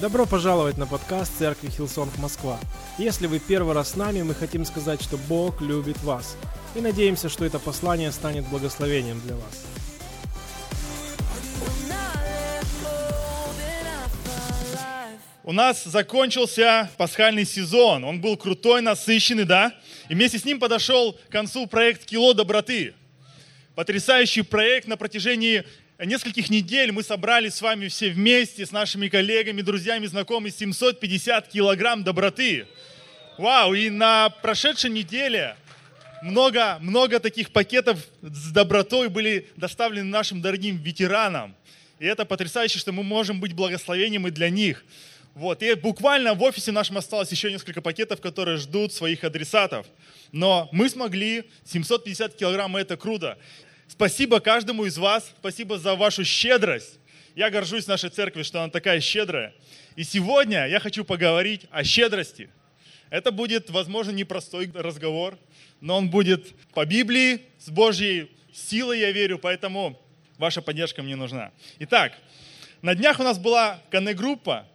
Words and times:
Добро 0.00 0.24
пожаловать 0.24 0.78
на 0.78 0.86
подкаст 0.86 1.30
Церкви 1.38 1.68
Hillsong 1.68 2.16
Москва. 2.16 2.58
Если 2.96 3.26
вы 3.26 3.38
первый 3.38 3.74
раз 3.74 3.90
с 3.90 3.96
нами, 3.96 4.22
мы 4.22 4.34
хотим 4.34 4.64
сказать, 4.64 5.02
что 5.02 5.18
Бог 5.18 5.60
любит 5.60 6.02
вас. 6.02 6.38
И 6.74 6.80
надеемся, 6.80 7.28
что 7.28 7.44
это 7.44 7.58
послание 7.58 8.10
станет 8.10 8.46
благословением 8.46 9.20
для 9.20 9.36
вас. 9.36 9.66
У 15.44 15.52
нас 15.52 15.84
закончился 15.84 16.88
пасхальный 16.96 17.44
сезон. 17.44 18.04
Он 18.04 18.22
был 18.22 18.38
крутой, 18.38 18.80
насыщенный, 18.80 19.44
да? 19.44 19.74
И 20.08 20.14
вместе 20.14 20.38
с 20.38 20.46
ним 20.46 20.60
подошел 20.60 21.12
к 21.12 21.28
концу 21.28 21.66
проект 21.66 22.06
«Кило 22.06 22.32
доброты». 22.32 22.94
Потрясающий 23.74 24.42
проект 24.42 24.88
на 24.88 24.96
протяжении 24.96 25.64
нескольких 26.04 26.50
недель 26.50 26.92
мы 26.92 27.02
собрали 27.02 27.48
с 27.48 27.60
вами 27.60 27.88
все 27.88 28.10
вместе, 28.10 28.64
с 28.64 28.72
нашими 28.72 29.08
коллегами, 29.08 29.62
друзьями, 29.62 30.06
знакомыми, 30.06 30.50
750 30.50 31.48
килограмм 31.48 32.04
доброты. 32.04 32.66
Вау, 33.38 33.74
и 33.74 33.90
на 33.90 34.30
прошедшей 34.30 34.90
неделе 34.90 35.56
много, 36.22 36.78
много 36.80 37.20
таких 37.20 37.50
пакетов 37.50 37.98
с 38.22 38.50
добротой 38.50 39.08
были 39.08 39.48
доставлены 39.56 40.08
нашим 40.08 40.42
дорогим 40.42 40.76
ветеранам. 40.76 41.54
И 41.98 42.06
это 42.06 42.24
потрясающе, 42.24 42.78
что 42.78 42.92
мы 42.92 43.02
можем 43.02 43.40
быть 43.40 43.52
благословением 43.52 44.26
и 44.26 44.30
для 44.30 44.50
них. 44.50 44.84
Вот. 45.34 45.62
И 45.62 45.74
буквально 45.74 46.34
в 46.34 46.42
офисе 46.42 46.72
нашем 46.72 46.98
осталось 46.98 47.30
еще 47.30 47.52
несколько 47.52 47.80
пакетов, 47.80 48.20
которые 48.20 48.56
ждут 48.56 48.92
своих 48.92 49.24
адресатов. 49.24 49.86
Но 50.32 50.68
мы 50.72 50.88
смогли, 50.88 51.44
750 51.64 52.36
килограмм, 52.36 52.76
это 52.76 52.96
круто. 52.96 53.38
Спасибо 53.90 54.38
каждому 54.38 54.84
из 54.84 54.96
вас, 54.98 55.32
спасибо 55.40 55.76
за 55.76 55.96
вашу 55.96 56.24
щедрость. 56.24 57.00
Я 57.34 57.50
горжусь 57.50 57.88
нашей 57.88 58.08
церкви, 58.08 58.44
что 58.44 58.60
она 58.62 58.70
такая 58.70 59.00
щедрая. 59.00 59.52
И 59.96 60.04
сегодня 60.04 60.68
я 60.68 60.78
хочу 60.78 61.04
поговорить 61.04 61.66
о 61.72 61.82
щедрости. 61.82 62.50
Это 63.10 63.32
будет, 63.32 63.68
возможно, 63.68 64.12
непростой 64.12 64.70
разговор, 64.72 65.36
но 65.80 65.98
он 65.98 66.08
будет 66.08 66.54
по 66.72 66.86
Библии, 66.86 67.42
с 67.58 67.68
Божьей 67.68 68.30
силой, 68.52 69.00
я 69.00 69.10
верю, 69.10 69.40
поэтому 69.40 70.00
ваша 70.38 70.62
поддержка 70.62 71.02
мне 71.02 71.16
нужна. 71.16 71.50
Итак, 71.80 72.12
на 72.82 72.94
днях 72.94 73.18
у 73.18 73.24
нас 73.24 73.40
была 73.40 73.82
коннект-группа, 73.90 74.68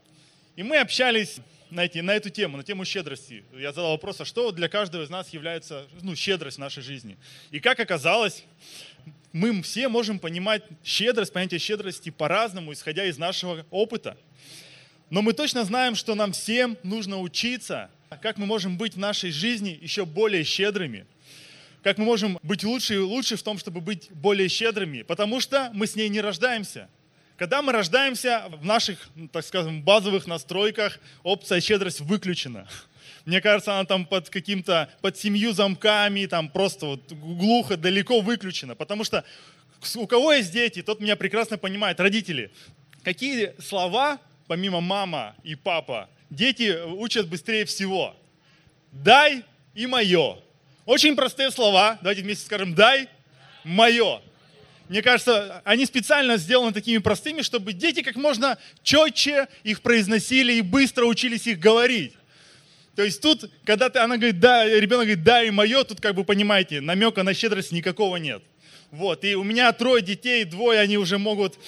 и 0.58 0.64
мы 0.64 0.78
общались 0.78 1.38
знаете, 1.76 2.02
на 2.02 2.12
эту 2.12 2.30
тему, 2.30 2.56
на 2.56 2.64
тему 2.64 2.86
щедрости. 2.86 3.44
Я 3.54 3.74
задал 3.74 3.92
вопрос, 3.92 4.22
а 4.22 4.26
что 4.26 4.52
для 4.54 4.70
каждого 4.70 5.04
из 5.04 5.10
нас 5.10 5.34
является 5.34 5.86
ну, 6.02 6.16
щедрость 6.16 6.56
в 6.56 6.62
нашей 6.62 6.82
жизни? 6.82 7.18
И 7.52 7.60
как 7.60 7.82
оказалось, 7.82 8.46
мы 9.34 9.62
все 9.62 9.90
можем 9.90 10.18
понимать 10.18 10.64
щедрость, 10.86 11.34
понятие 11.34 11.60
щедрости 11.60 12.12
по-разному, 12.12 12.72
исходя 12.72 13.04
из 13.04 13.18
нашего 13.18 13.66
опыта. 13.72 14.18
Но 15.10 15.22
мы 15.22 15.34
точно 15.34 15.66
знаем, 15.66 15.96
что 15.96 16.16
нам 16.16 16.32
всем 16.32 16.78
нужно 16.84 17.20
учиться, 17.20 17.92
как 18.22 18.38
мы 18.38 18.46
можем 18.46 18.78
быть 18.78 18.94
в 18.94 19.00
нашей 19.00 19.32
жизни 19.32 19.78
еще 19.82 20.06
более 20.06 20.46
щедрыми. 20.46 21.06
Как 21.84 21.98
мы 21.98 22.06
можем 22.06 22.40
быть 22.42 22.64
лучше 22.64 22.94
и 22.94 23.00
лучше 23.00 23.36
в 23.36 23.44
том, 23.44 23.58
чтобы 23.58 23.82
быть 23.82 24.08
более 24.12 24.48
щедрыми, 24.48 25.02
потому 25.02 25.42
что 25.42 25.72
мы 25.74 25.88
с 25.88 25.98
ней 25.98 26.08
не 26.08 26.22
рождаемся. 26.22 26.88
Когда 27.38 27.62
мы 27.62 27.74
рождаемся, 27.74 28.46
в 28.50 28.66
наших, 28.66 29.10
так 29.32 29.44
скажем, 29.44 29.82
базовых 29.82 30.26
настройках 30.26 31.00
опция 31.22 31.60
щедрость 31.60 32.00
выключена. 32.00 32.68
Мне 33.26 33.42
кажется, 33.42 33.74
она 33.74 33.86
там 33.86 34.06
под 34.06 34.30
каким-то, 34.30 34.90
под 35.02 35.18
семью 35.18 35.52
замками, 35.52 36.28
там 36.28 36.48
просто 36.50 36.86
вот 36.86 37.12
глухо, 37.12 37.76
далеко 37.76 38.22
выключена. 38.22 38.76
Потому 38.76 39.04
что 39.04 39.26
у 39.96 40.08
кого 40.08 40.32
есть 40.32 40.54
дети, 40.54 40.82
тот 40.82 41.02
меня 41.02 41.16
прекрасно 41.16 41.58
понимает, 41.58 42.00
родители. 42.00 42.52
Какие 43.04 43.54
слова, 43.60 44.20
помимо 44.48 44.80
мама 44.80 45.36
и 45.44 45.56
папа, 45.56 46.10
дети 46.30 46.82
учат 46.86 47.28
быстрее 47.28 47.66
всего? 47.66 48.16
Дай 48.92 49.44
и 49.74 49.88
мое. 49.88 50.38
Очень 50.86 51.16
простые 51.16 51.52
слова. 51.52 51.98
Давайте 52.02 52.22
вместе 52.22 52.46
скажем 52.46 52.76
дай, 52.76 53.10
мое. 53.66 54.22
Мне 54.88 55.02
кажется, 55.02 55.62
они 55.66 55.86
специально 55.86 56.38
сделаны 56.38 56.72
такими 56.72 57.00
простыми, 57.00 57.42
чтобы 57.42 57.74
дети 57.74 58.02
как 58.02 58.16
можно 58.16 58.58
четче 58.84 59.48
их 59.64 59.82
произносили 59.82 60.54
и 60.54 60.62
быстро 60.62 61.06
учились 61.06 61.48
их 61.48 61.60
говорить. 61.60 62.14
То 62.96 63.04
есть 63.04 63.22
тут, 63.22 63.50
когда 63.66 63.90
ты, 63.90 64.00
она 64.00 64.18
говорит, 64.18 64.40
да, 64.40 64.66
ребенок 64.66 65.08
говорит, 65.08 65.24
да, 65.24 65.44
и 65.44 65.50
мое, 65.50 65.84
тут 65.84 66.00
как 66.00 66.16
бы 66.16 66.24
понимаете, 66.24 66.82
намека 66.82 67.24
на 67.24 67.34
щедрость 67.34 67.72
никакого 67.72 68.18
нет. 68.18 68.44
Вот, 68.96 69.26
и 69.26 69.36
у 69.36 69.44
меня 69.44 69.74
трое 69.74 70.02
детей, 70.02 70.46
двое, 70.46 70.80
они 70.80 70.98
уже 70.98 71.18
могут 71.18 71.60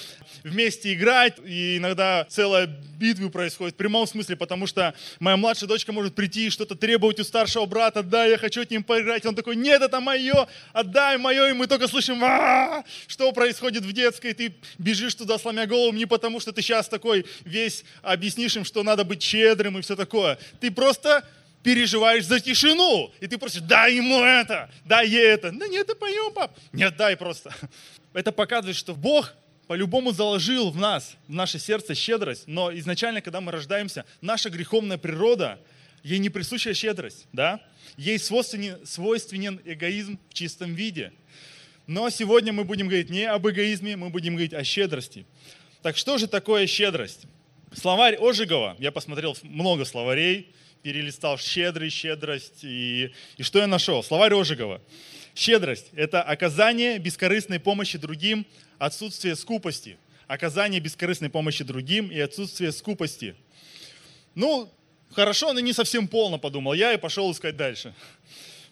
вместе 0.42 0.94
играть, 0.94 1.34
и 1.44 1.76
иногда 1.76 2.26
целая 2.30 2.66
битва 2.66 3.28
происходит 3.28 3.74
в 3.74 3.76
прямом 3.76 4.06
смысле, 4.06 4.34
потому 4.36 4.66
что 4.66 4.94
моя 5.20 5.36
младшая 5.36 5.68
дочка 5.68 5.92
может 5.92 6.14
прийти 6.14 6.46
и 6.46 6.50
что-то 6.50 6.74
требовать 6.74 7.20
у 7.20 7.24
старшего 7.24 7.66
брата, 7.66 8.02
да, 8.02 8.24
я 8.24 8.38
хочу 8.38 8.64
с 8.64 8.70
ним 8.70 8.82
поиграть, 8.82 9.26
он 9.26 9.34
такой, 9.34 9.56
нет, 9.56 9.82
это 9.82 10.00
мое, 10.00 10.48
отдай 10.72 11.18
мое, 11.18 11.50
и 11.50 11.52
мы 11.52 11.66
только 11.66 11.86
слышим, 11.86 12.18
а 12.24 12.82
что 13.06 13.30
происходит 13.32 13.84
в 13.84 13.92
детской, 13.92 14.32
ты 14.32 14.54
бежишь 14.78 15.14
туда, 15.14 15.38
сломя 15.38 15.66
голову, 15.66 15.94
не 15.94 16.06
потому 16.06 16.40
что 16.40 16.52
ты 16.52 16.62
сейчас 16.62 16.88
такой 16.88 17.26
весь 17.44 17.84
объяснишь 18.00 18.56
им, 18.56 18.64
что 18.64 18.82
надо 18.82 19.04
быть 19.04 19.22
щедрым 19.22 19.76
и 19.76 19.82
все 19.82 19.96
такое, 19.96 20.38
ты 20.60 20.70
просто 20.70 21.24
переживаешь 21.62 22.24
за 22.24 22.40
тишину. 22.40 23.12
И 23.20 23.26
ты 23.26 23.38
просишь, 23.38 23.62
дай 23.62 23.96
ему 23.96 24.22
это, 24.22 24.70
дай 24.84 25.08
ей 25.08 25.26
это. 25.26 25.50
Да 25.52 25.66
нет, 25.68 25.86
да 25.86 25.94
поем, 25.94 26.32
пап. 26.32 26.56
Нет, 26.72 26.96
дай 26.96 27.16
просто. 27.16 27.54
Это 28.12 28.32
показывает, 28.32 28.76
что 28.76 28.94
Бог 28.94 29.34
по-любому 29.66 30.12
заложил 30.12 30.70
в 30.70 30.76
нас, 30.76 31.16
в 31.28 31.32
наше 31.32 31.58
сердце 31.58 31.94
щедрость, 31.94 32.44
но 32.46 32.74
изначально, 32.78 33.20
когда 33.20 33.40
мы 33.40 33.52
рождаемся, 33.52 34.06
наша 34.22 34.48
греховная 34.48 34.96
природа, 34.96 35.60
ей 36.02 36.18
не 36.18 36.30
присуща 36.30 36.72
щедрость, 36.72 37.26
да? 37.32 37.60
Ей 37.96 38.18
свойственен, 38.18 38.84
свойственен 38.86 39.60
эгоизм 39.64 40.18
в 40.30 40.34
чистом 40.34 40.74
виде. 40.74 41.12
Но 41.86 42.08
сегодня 42.10 42.52
мы 42.52 42.64
будем 42.64 42.86
говорить 42.86 43.10
не 43.10 43.24
об 43.24 43.46
эгоизме, 43.46 43.96
мы 43.96 44.10
будем 44.10 44.34
говорить 44.34 44.54
о 44.54 44.64
щедрости. 44.64 45.26
Так 45.82 45.96
что 45.96 46.18
же 46.18 46.28
такое 46.28 46.66
щедрость? 46.66 47.24
Словарь 47.72 48.16
Ожегова, 48.16 48.76
я 48.78 48.90
посмотрел 48.90 49.36
много 49.42 49.84
словарей, 49.84 50.54
перелистал 50.82 51.38
щедрый, 51.38 51.90
щедрость, 51.90 52.64
и, 52.64 53.12
и 53.36 53.42
что 53.42 53.58
я 53.58 53.66
нашел? 53.66 54.02
Словарь 54.02 54.34
Ожегова. 54.34 54.80
Щедрость– 55.34 55.86
это 55.94 56.22
оказание 56.22 56.98
бескорыстной 56.98 57.60
помощи 57.60 57.98
другим, 57.98 58.46
отсутствие 58.78 59.36
скупости. 59.36 59.98
Оказание 60.26 60.80
бескорыстной 60.80 61.30
помощи 61.30 61.64
другим 61.64 62.08
и 62.08 62.18
отсутствие 62.18 62.72
скупости. 62.72 63.34
Ну, 64.34 64.70
хорошо, 65.12 65.52
но 65.52 65.60
не 65.60 65.72
совсем 65.72 66.08
полно, 66.08 66.38
подумал 66.38 66.74
я 66.74 66.92
и 66.92 66.98
пошел 66.98 67.30
искать 67.32 67.56
дальше. 67.56 67.94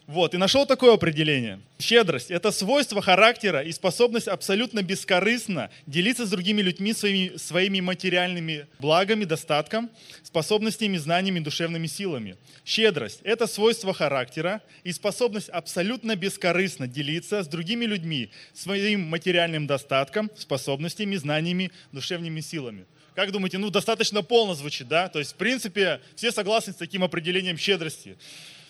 Вот, 0.07 0.33
и 0.33 0.37
нашел 0.37 0.65
такое 0.65 0.93
определение. 0.93 1.59
Щедрость– 1.79 2.31
это 2.31 2.51
свойство 2.51 3.01
характера 3.01 3.59
и 3.59 3.73
способность 3.73 4.29
абсолютно 4.29 4.81
бескорыстно 4.81 5.69
делиться 5.85 6.25
с 6.25 6.29
другими 6.29 6.61
людьми 6.61 6.93
своими, 6.93 7.35
своими 7.35 7.81
материальными 7.81 8.67
благами, 8.79 9.25
достатком, 9.25 9.89
способностями, 10.23 10.95
знаниями, 10.95 11.41
душевными 11.41 11.87
силами. 11.87 12.37
Щедрость– 12.63 13.19
это 13.25 13.47
свойство 13.47 13.93
характера 13.93 14.61
и 14.85 14.93
способность 14.93 15.49
абсолютно 15.49 16.15
бескорыстно 16.15 16.87
делиться 16.87 17.43
с 17.43 17.47
другими 17.49 17.83
людьми 17.83 18.29
своим 18.53 19.01
материальным 19.01 19.67
достатком, 19.67 20.31
способностями, 20.37 21.17
знаниями, 21.17 21.69
душевными 21.91 22.39
силами. 22.39 22.85
Как 23.13 23.33
думаете, 23.33 23.57
ну 23.57 23.71
достаточно 23.71 24.21
полно 24.21 24.53
звучит, 24.53 24.87
да? 24.87 25.09
То 25.09 25.19
есть, 25.19 25.33
в 25.33 25.35
принципе, 25.35 25.99
все 26.15 26.31
согласны 26.31 26.71
с 26.71 26.77
таким 26.77 27.03
определением 27.03 27.57
щедрости. 27.57 28.15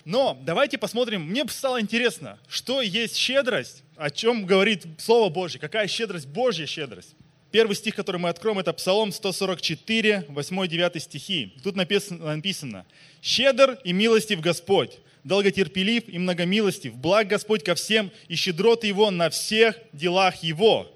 Но 0.07 0.40
давайте 0.41 0.78
посмотрим, 0.78 1.23
мне 1.23 1.45
стало 1.50 1.81
интересно, 1.81 2.40
что 2.47 2.79
есть 2.81 3.18
щедрость, 3.18 3.84
о 3.97 4.09
чем 4.09 4.45
говорит 4.45 4.85
Слово 5.00 5.28
Божье, 5.28 5.59
какая 5.59 5.85
щедрость, 5.90 6.28
Божья 6.28 6.66
щедрость. 6.66 7.13
Первый 7.51 7.75
стих, 7.75 7.94
который 7.94 8.16
мы 8.16 8.29
откроем, 8.29 8.57
это 8.57 8.71
Псалом 8.71 9.12
144, 9.12 10.27
8-9 10.30 11.00
стихи. 11.01 11.54
Тут 11.62 11.75
написано, 11.75 12.38
написано 12.38 12.86
«Щедр 13.21 13.77
и 13.83 13.92
милостив 13.92 14.39
Господь, 14.39 14.98
долготерпелив 15.25 16.07
и 16.07 16.18
многомилостив, 16.18 16.95
благ 16.95 17.27
Господь 17.27 17.65
ко 17.65 17.75
всем, 17.75 18.10
и 18.30 18.36
щедроты 18.36 18.88
Его 18.88 19.12
на 19.12 19.30
всех 19.30 19.75
делах 19.92 20.42
Его». 20.42 20.89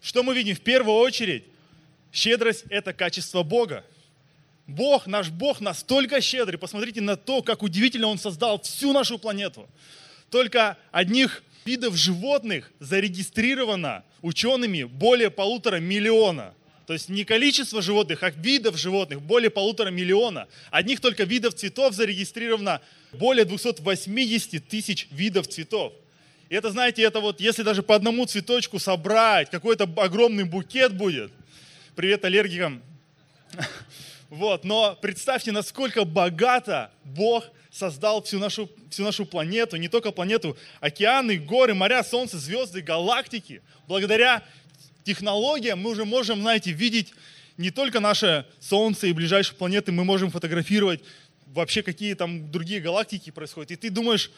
Что 0.00 0.24
мы 0.24 0.34
видим? 0.34 0.56
В 0.56 0.62
первую 0.62 0.96
очередь, 0.96 1.44
щедрость– 2.12 2.64
это 2.70 2.92
качество 2.92 3.44
Бога. 3.44 3.84
Бог, 4.74 5.06
наш 5.06 5.30
Бог 5.30 5.60
настолько 5.60 6.20
щедрый. 6.20 6.58
Посмотрите 6.58 7.00
на 7.00 7.16
то, 7.16 7.42
как 7.42 7.62
удивительно 7.62 8.08
Он 8.08 8.18
создал 8.18 8.60
всю 8.60 8.92
нашу 8.92 9.18
планету. 9.18 9.68
Только 10.30 10.76
одних 10.90 11.42
видов 11.64 11.94
животных 11.96 12.72
зарегистрировано 12.80 14.04
учеными 14.22 14.84
более 14.84 15.30
полутора 15.30 15.76
миллиона. 15.76 16.54
То 16.86 16.94
есть 16.94 17.08
не 17.08 17.24
количество 17.24 17.80
животных, 17.80 18.22
а 18.22 18.30
видов 18.30 18.76
животных 18.76 19.22
более 19.22 19.50
полутора 19.50 19.90
миллиона. 19.90 20.48
Одних 20.70 21.00
только 21.00 21.24
видов 21.24 21.54
цветов 21.54 21.94
зарегистрировано 21.94 22.80
более 23.12 23.44
280 23.44 24.66
тысяч 24.68 25.06
видов 25.10 25.48
цветов. 25.48 25.92
И 26.48 26.54
это, 26.54 26.70
знаете, 26.70 27.02
это 27.02 27.20
вот, 27.20 27.40
если 27.40 27.62
даже 27.62 27.82
по 27.82 27.94
одному 27.94 28.26
цветочку 28.26 28.78
собрать, 28.78 29.50
какой-то 29.50 29.84
огромный 29.96 30.44
букет 30.44 30.94
будет. 30.94 31.30
Привет 31.94 32.24
аллергикам. 32.24 32.82
Вот, 34.32 34.64
но 34.64 34.96
представьте, 34.98 35.52
насколько 35.52 36.06
богато 36.06 36.90
Бог 37.04 37.44
создал 37.70 38.22
всю 38.22 38.38
нашу, 38.38 38.70
всю 38.88 39.02
нашу 39.02 39.26
планету, 39.26 39.76
не 39.76 39.88
только 39.88 40.10
планету, 40.10 40.56
океаны, 40.80 41.36
горы, 41.36 41.74
моря, 41.74 42.02
солнце, 42.02 42.38
звезды, 42.38 42.80
галактики. 42.80 43.60
Благодаря 43.86 44.42
технологиям 45.04 45.80
мы 45.80 45.90
уже 45.90 46.06
можем, 46.06 46.40
знаете, 46.40 46.72
видеть 46.72 47.12
не 47.58 47.70
только 47.70 48.00
наше 48.00 48.46
Солнце 48.58 49.08
и 49.08 49.12
ближайшие 49.12 49.54
планеты, 49.54 49.92
мы 49.92 50.02
можем 50.02 50.30
фотографировать 50.30 51.02
вообще 51.48 51.82
какие 51.82 52.14
там 52.14 52.50
другие 52.50 52.80
галактики 52.80 53.28
происходят. 53.28 53.72
И 53.72 53.76
ты 53.76 53.90
думаешь, 53.90 54.30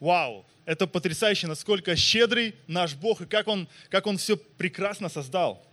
вау, 0.00 0.44
это 0.64 0.88
потрясающе, 0.88 1.46
насколько 1.46 1.94
щедрый 1.94 2.56
наш 2.66 2.96
Бог 2.96 3.20
и 3.20 3.26
как 3.26 3.46
Он, 3.46 3.68
как 3.90 4.08
он 4.08 4.18
все 4.18 4.36
прекрасно 4.36 5.08
создал. 5.08 5.64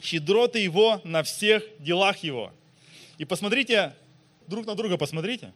Щедроты 0.00 0.58
Его 0.58 1.02
на 1.04 1.22
всех 1.22 1.64
делах 1.80 2.16
Его– 2.24 2.50
и 3.18 3.24
посмотрите, 3.24 3.94
друг 4.46 4.66
на 4.66 4.74
друга 4.74 4.96
посмотрите. 4.96 5.52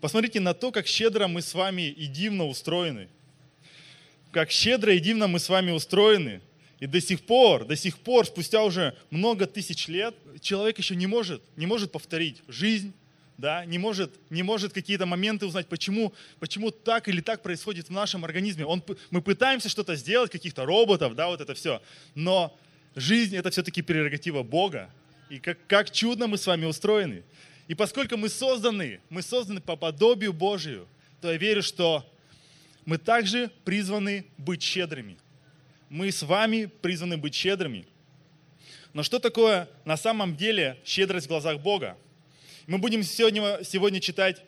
Посмотрите 0.00 0.40
на 0.40 0.54
то, 0.54 0.70
как 0.70 0.86
щедро 0.86 1.26
мы 1.26 1.42
с 1.42 1.54
вами 1.54 1.82
и 1.88 2.06
дивно 2.06 2.46
устроены. 2.46 3.08
Как 4.30 4.50
щедро 4.50 4.94
и 4.94 5.00
дивно 5.00 5.26
мы 5.26 5.40
с 5.40 5.48
вами 5.48 5.72
устроены. 5.72 6.40
И 6.78 6.86
до 6.86 7.00
сих 7.00 7.22
пор, 7.22 7.64
до 7.64 7.74
сих 7.74 7.98
пор, 7.98 8.26
спустя 8.26 8.62
уже 8.62 8.96
много 9.10 9.46
тысяч 9.46 9.88
лет, 9.88 10.14
человек 10.40 10.78
еще 10.78 10.94
не 10.94 11.08
может, 11.08 11.42
не 11.56 11.66
может 11.66 11.90
повторить 11.90 12.42
жизнь, 12.46 12.92
да, 13.36 13.64
не 13.64 13.78
может, 13.78 14.12
не 14.30 14.44
может 14.44 14.72
какие-то 14.72 15.06
моменты 15.06 15.46
узнать, 15.46 15.66
почему, 15.66 16.12
почему 16.38 16.70
так 16.70 17.08
или 17.08 17.20
так 17.20 17.42
происходит 17.42 17.88
в 17.88 17.92
нашем 17.92 18.24
организме. 18.24 18.64
Он, 18.64 18.82
мы 19.10 19.22
пытаемся 19.22 19.68
что-то 19.68 19.96
сделать, 19.96 20.30
каких-то 20.30 20.64
роботов, 20.64 21.16
да, 21.16 21.26
вот 21.26 21.40
это 21.40 21.54
все. 21.54 21.82
Но 22.14 22.56
жизнь 22.94 23.36
это 23.36 23.50
все-таки 23.50 23.82
прерогатива 23.82 24.44
Бога. 24.44 24.90
И 25.30 25.38
как, 25.38 25.58
как 25.66 25.90
чудно 25.90 26.26
мы 26.26 26.38
с 26.38 26.46
вами 26.46 26.64
устроены. 26.64 27.22
И 27.66 27.74
поскольку 27.74 28.16
мы 28.16 28.28
созданы, 28.28 29.00
мы 29.10 29.22
созданы 29.22 29.60
по 29.60 29.76
подобию 29.76 30.32
Божию, 30.32 30.88
то 31.20 31.30
я 31.30 31.36
верю, 31.36 31.62
что 31.62 32.04
мы 32.86 32.96
также 32.96 33.50
призваны 33.64 34.24
быть 34.38 34.62
щедрыми. 34.62 35.18
Мы 35.90 36.10
с 36.10 36.22
вами 36.22 36.66
призваны 36.66 37.18
быть 37.18 37.34
щедрыми. 37.34 37.86
Но 38.94 39.02
что 39.02 39.18
такое 39.18 39.68
на 39.84 39.96
самом 39.98 40.36
деле 40.36 40.78
щедрость 40.84 41.26
в 41.26 41.28
глазах 41.28 41.60
Бога? 41.60 41.98
Мы 42.66 42.78
будем 42.78 43.02
сегодня, 43.02 43.62
сегодня 43.64 44.00
читать 44.00 44.42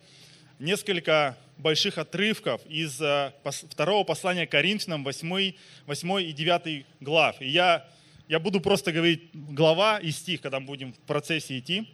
несколько 0.58 1.36
больших 1.58 1.98
отрывков 1.98 2.64
из 2.66 3.00
э, 3.00 3.32
второго 3.44 4.04
послания 4.04 4.46
Коринфянам, 4.46 5.04
8, 5.04 5.54
8 5.86 6.22
и 6.22 6.32
9 6.32 6.86
глав. 7.00 7.40
И 7.40 7.48
я 7.48 7.86
я 8.30 8.38
буду 8.38 8.60
просто 8.60 8.92
говорить 8.92 9.30
глава 9.34 9.98
и 9.98 10.12
стих, 10.12 10.40
когда 10.40 10.60
мы 10.60 10.66
будем 10.66 10.92
в 10.92 10.98
процессе 10.98 11.58
идти. 11.58 11.88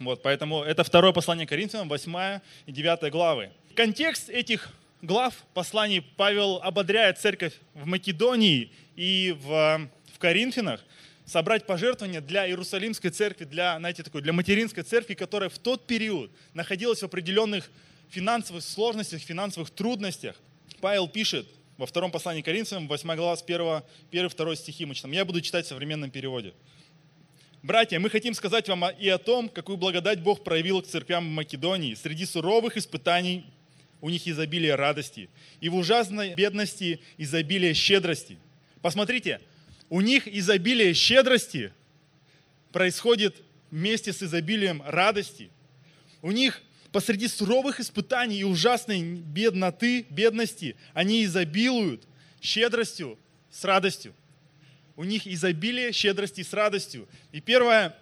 Вот, 0.00 0.20
поэтому 0.20 0.64
это 0.64 0.82
второе 0.82 1.12
послание 1.12 1.46
Коринфянам, 1.46 1.88
8 1.88 2.40
и 2.66 2.72
9 2.72 3.12
главы. 3.12 3.52
Контекст 3.76 4.28
этих 4.28 4.70
глав 5.02 5.32
посланий 5.54 6.02
Павел 6.16 6.56
ободряет 6.56 7.18
церковь 7.18 7.52
в 7.74 7.86
Македонии 7.86 8.72
и 8.96 9.36
в, 9.40 9.88
в 10.12 10.18
Коринфянах 10.18 10.84
собрать 11.26 11.64
пожертвования 11.64 12.20
для 12.20 12.48
Иерусалимской 12.48 13.10
церкви, 13.10 13.44
для, 13.44 13.78
знаете, 13.78 14.02
такой, 14.02 14.20
для 14.20 14.32
материнской 14.32 14.82
церкви, 14.82 15.14
которая 15.14 15.48
в 15.48 15.60
тот 15.60 15.86
период 15.86 16.32
находилась 16.54 17.02
в 17.02 17.04
определенных 17.04 17.70
финансовых 18.10 18.64
сложностях, 18.64 19.20
финансовых 19.20 19.70
трудностях. 19.70 20.34
Павел 20.80 21.06
пишет, 21.06 21.46
во 21.82 21.86
втором 21.86 22.12
послании 22.12 22.42
Коринфянам, 22.42 22.86
8 22.86 23.16
глава, 23.16 23.36
с 23.36 23.42
1, 23.42 23.82
1 24.12 24.28
2 24.28 24.54
стихи 24.54 24.86
мы 24.86 24.94
читаем. 24.94 25.14
Я 25.14 25.24
буду 25.24 25.40
читать 25.40 25.66
в 25.66 25.68
современном 25.68 26.12
переводе. 26.12 26.54
Братья, 27.60 27.98
мы 27.98 28.08
хотим 28.08 28.34
сказать 28.34 28.68
вам 28.68 28.84
и 29.00 29.08
о 29.08 29.18
том, 29.18 29.48
какую 29.48 29.78
благодать 29.78 30.20
Бог 30.20 30.44
проявил 30.44 30.80
к 30.80 30.86
церквям 30.86 31.26
в 31.26 31.32
Македонии. 31.32 31.94
Среди 31.94 32.24
суровых 32.24 32.76
испытаний 32.76 33.46
у 34.00 34.10
них 34.10 34.28
изобилие 34.28 34.76
радости, 34.76 35.28
и 35.60 35.68
в 35.68 35.74
ужасной 35.74 36.34
бедности 36.34 37.00
изобилие 37.18 37.74
щедрости. 37.74 38.38
Посмотрите, 38.80 39.40
у 39.90 40.02
них 40.02 40.28
изобилие 40.28 40.94
щедрости 40.94 41.72
происходит 42.70 43.42
вместе 43.72 44.12
с 44.12 44.22
изобилием 44.22 44.84
радости. 44.86 45.50
У 46.20 46.30
них 46.30 46.62
посреди 46.92 47.26
суровых 47.26 47.80
испытаний 47.80 48.38
и 48.38 48.44
ужасной 48.44 49.02
бедноты, 49.02 50.06
бедности, 50.10 50.76
они 50.92 51.24
изобилуют 51.24 52.04
щедростью 52.40 53.18
с 53.50 53.64
радостью. 53.64 54.14
У 54.94 55.04
них 55.04 55.26
изобилие 55.26 55.92
щедрости 55.92 56.42
с 56.42 56.52
радостью. 56.52 57.08
И 57.32 57.40
первая 57.40 57.96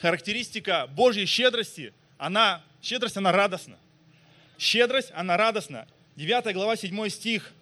характеристика 0.00 0.88
Божьей 0.88 1.26
щедрости, 1.26 1.94
она, 2.18 2.62
щедрость, 2.82 3.16
она 3.16 3.30
радостна. 3.30 3.78
Щедрость, 4.58 5.12
она 5.14 5.36
радостна. 5.36 5.86
9 6.16 6.52
глава, 6.54 6.76
7 6.76 7.08
стих 7.08 7.52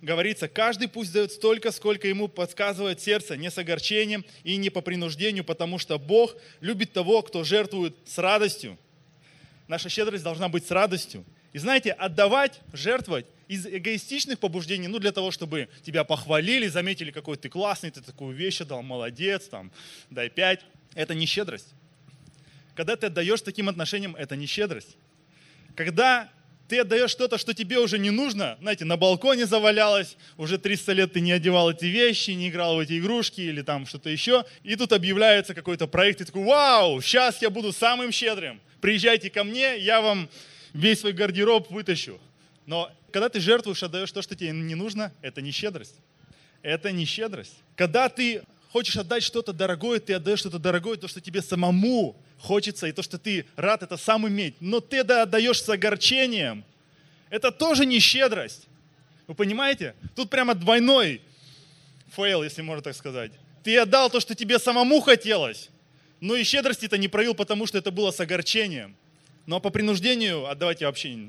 говорится, 0.00 0.48
каждый 0.48 0.88
пусть 0.88 1.12
дает 1.12 1.32
столько, 1.32 1.70
сколько 1.70 2.08
ему 2.08 2.28
подсказывает 2.28 3.00
сердце, 3.00 3.36
не 3.36 3.50
с 3.50 3.58
огорчением 3.58 4.24
и 4.44 4.56
не 4.56 4.70
по 4.70 4.80
принуждению, 4.80 5.44
потому 5.44 5.78
что 5.78 5.98
Бог 5.98 6.36
любит 6.60 6.92
того, 6.92 7.22
кто 7.22 7.44
жертвует 7.44 7.96
с 8.04 8.18
радостью 8.18 8.78
наша 9.72 9.88
щедрость 9.88 10.22
должна 10.22 10.50
быть 10.50 10.66
с 10.66 10.70
радостью. 10.70 11.24
И 11.54 11.58
знаете, 11.58 11.92
отдавать, 11.92 12.60
жертвовать 12.74 13.24
из 13.48 13.66
эгоистичных 13.66 14.38
побуждений, 14.38 14.86
ну 14.86 14.98
для 14.98 15.12
того, 15.12 15.30
чтобы 15.30 15.70
тебя 15.82 16.04
похвалили, 16.04 16.68
заметили, 16.68 17.10
какой 17.10 17.38
ты 17.38 17.48
классный, 17.48 17.90
ты 17.90 18.02
такую 18.02 18.36
вещь 18.36 18.58
дал, 18.58 18.82
молодец, 18.82 19.48
там, 19.48 19.72
дай 20.10 20.28
пять. 20.28 20.60
Это 20.94 21.14
не 21.14 21.24
щедрость. 21.24 21.72
Когда 22.74 22.96
ты 22.96 23.06
отдаешь 23.06 23.40
таким 23.40 23.70
отношениям, 23.70 24.14
это 24.14 24.36
не 24.36 24.44
щедрость. 24.44 24.98
Когда 25.74 26.28
ты 26.68 26.80
отдаешь 26.80 27.10
что-то, 27.10 27.38
что 27.38 27.54
тебе 27.54 27.78
уже 27.78 27.98
не 27.98 28.10
нужно, 28.10 28.56
знаете, 28.60 28.84
на 28.84 28.96
балконе 28.96 29.46
завалялось, 29.46 30.16
уже 30.36 30.58
300 30.58 30.92
лет 30.92 31.12
ты 31.12 31.20
не 31.20 31.32
одевал 31.32 31.70
эти 31.70 31.86
вещи, 31.86 32.30
не 32.30 32.48
играл 32.48 32.76
в 32.76 32.78
эти 32.78 32.98
игрушки 32.98 33.40
или 33.40 33.62
там 33.62 33.86
что-то 33.86 34.10
еще, 34.10 34.44
и 34.62 34.76
тут 34.76 34.92
объявляется 34.92 35.54
какой-то 35.54 35.86
проект, 35.86 36.20
и 36.20 36.24
такой, 36.24 36.44
вау, 36.44 37.00
сейчас 37.00 37.42
я 37.42 37.50
буду 37.50 37.72
самым 37.72 38.12
щедрым, 38.12 38.60
приезжайте 38.80 39.30
ко 39.30 39.44
мне, 39.44 39.78
я 39.78 40.00
вам 40.00 40.28
весь 40.72 41.00
свой 41.00 41.12
гардероб 41.12 41.70
вытащу. 41.70 42.18
Но 42.66 42.90
когда 43.10 43.28
ты 43.28 43.40
жертвуешь, 43.40 43.82
отдаешь 43.82 44.12
то, 44.12 44.22
что 44.22 44.34
тебе 44.34 44.50
не 44.50 44.74
нужно, 44.74 45.12
это 45.20 45.42
не 45.42 45.50
щедрость. 45.50 45.96
Это 46.62 46.92
не 46.92 47.04
щедрость. 47.04 47.56
Когда 47.76 48.08
ты 48.08 48.42
хочешь 48.72 48.96
отдать 48.96 49.22
что-то 49.22 49.52
дорогое, 49.52 50.00
ты 50.00 50.14
отдаешь 50.14 50.40
что-то 50.40 50.58
дорогое, 50.58 50.96
то, 50.96 51.06
что 51.06 51.20
тебе 51.20 51.42
самому 51.42 52.16
хочется, 52.38 52.86
и 52.86 52.92
то, 52.92 53.02
что 53.02 53.18
ты 53.18 53.44
рад 53.56 53.82
это 53.82 53.96
сам 53.96 54.26
иметь. 54.26 54.54
Но 54.60 54.80
ты 54.80 54.98
это 54.98 55.22
отдаешь 55.22 55.62
с 55.62 55.68
огорчением. 55.68 56.64
Это 57.28 57.52
тоже 57.52 57.86
не 57.86 57.98
щедрость. 57.98 58.66
Вы 59.26 59.34
понимаете? 59.34 59.94
Тут 60.16 60.30
прямо 60.30 60.54
двойной 60.54 61.20
fail, 62.16 62.42
если 62.42 62.62
можно 62.62 62.82
так 62.82 62.96
сказать. 62.96 63.32
Ты 63.62 63.78
отдал 63.78 64.10
то, 64.10 64.20
что 64.20 64.34
тебе 64.34 64.58
самому 64.58 65.00
хотелось, 65.00 65.70
но 66.20 66.34
и 66.34 66.42
щедрости-то 66.42 66.98
не 66.98 67.08
проявил, 67.08 67.34
потому 67.34 67.66
что 67.66 67.78
это 67.78 67.90
было 67.90 68.10
с 68.10 68.20
огорчением. 68.20 68.96
Но 69.46 69.60
по 69.60 69.70
принуждению 69.70 70.46
отдавать 70.46 70.80
я 70.80 70.88
вообще, 70.88 71.28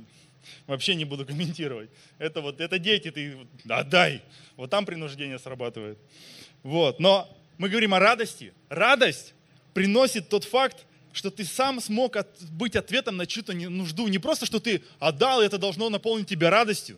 вообще 0.67 0.95
не 0.95 1.05
буду 1.05 1.25
комментировать. 1.25 1.89
Это 2.17 2.41
вот, 2.41 2.59
это 2.59 2.79
дети, 2.79 3.11
ты 3.11 3.37
отдай. 3.69 4.21
Вот 4.55 4.69
там 4.69 4.85
принуждение 4.85 5.39
срабатывает. 5.39 5.97
Вот. 6.63 6.99
Но 6.99 7.29
мы 7.57 7.69
говорим 7.69 7.93
о 7.93 7.99
радости. 7.99 8.53
Радость 8.69 9.33
приносит 9.73 10.29
тот 10.29 10.43
факт, 10.45 10.85
что 11.11 11.29
ты 11.29 11.45
сам 11.45 11.79
смог 11.79 12.15
от, 12.15 12.27
быть 12.49 12.75
ответом 12.75 13.17
на 13.17 13.27
чью-то 13.27 13.53
нужду. 13.53 14.07
Не 14.07 14.17
просто, 14.17 14.45
что 14.45 14.59
ты 14.59 14.81
отдал, 14.99 15.41
и 15.41 15.45
это 15.45 15.57
должно 15.57 15.89
наполнить 15.89 16.27
тебя 16.27 16.49
радостью. 16.49 16.97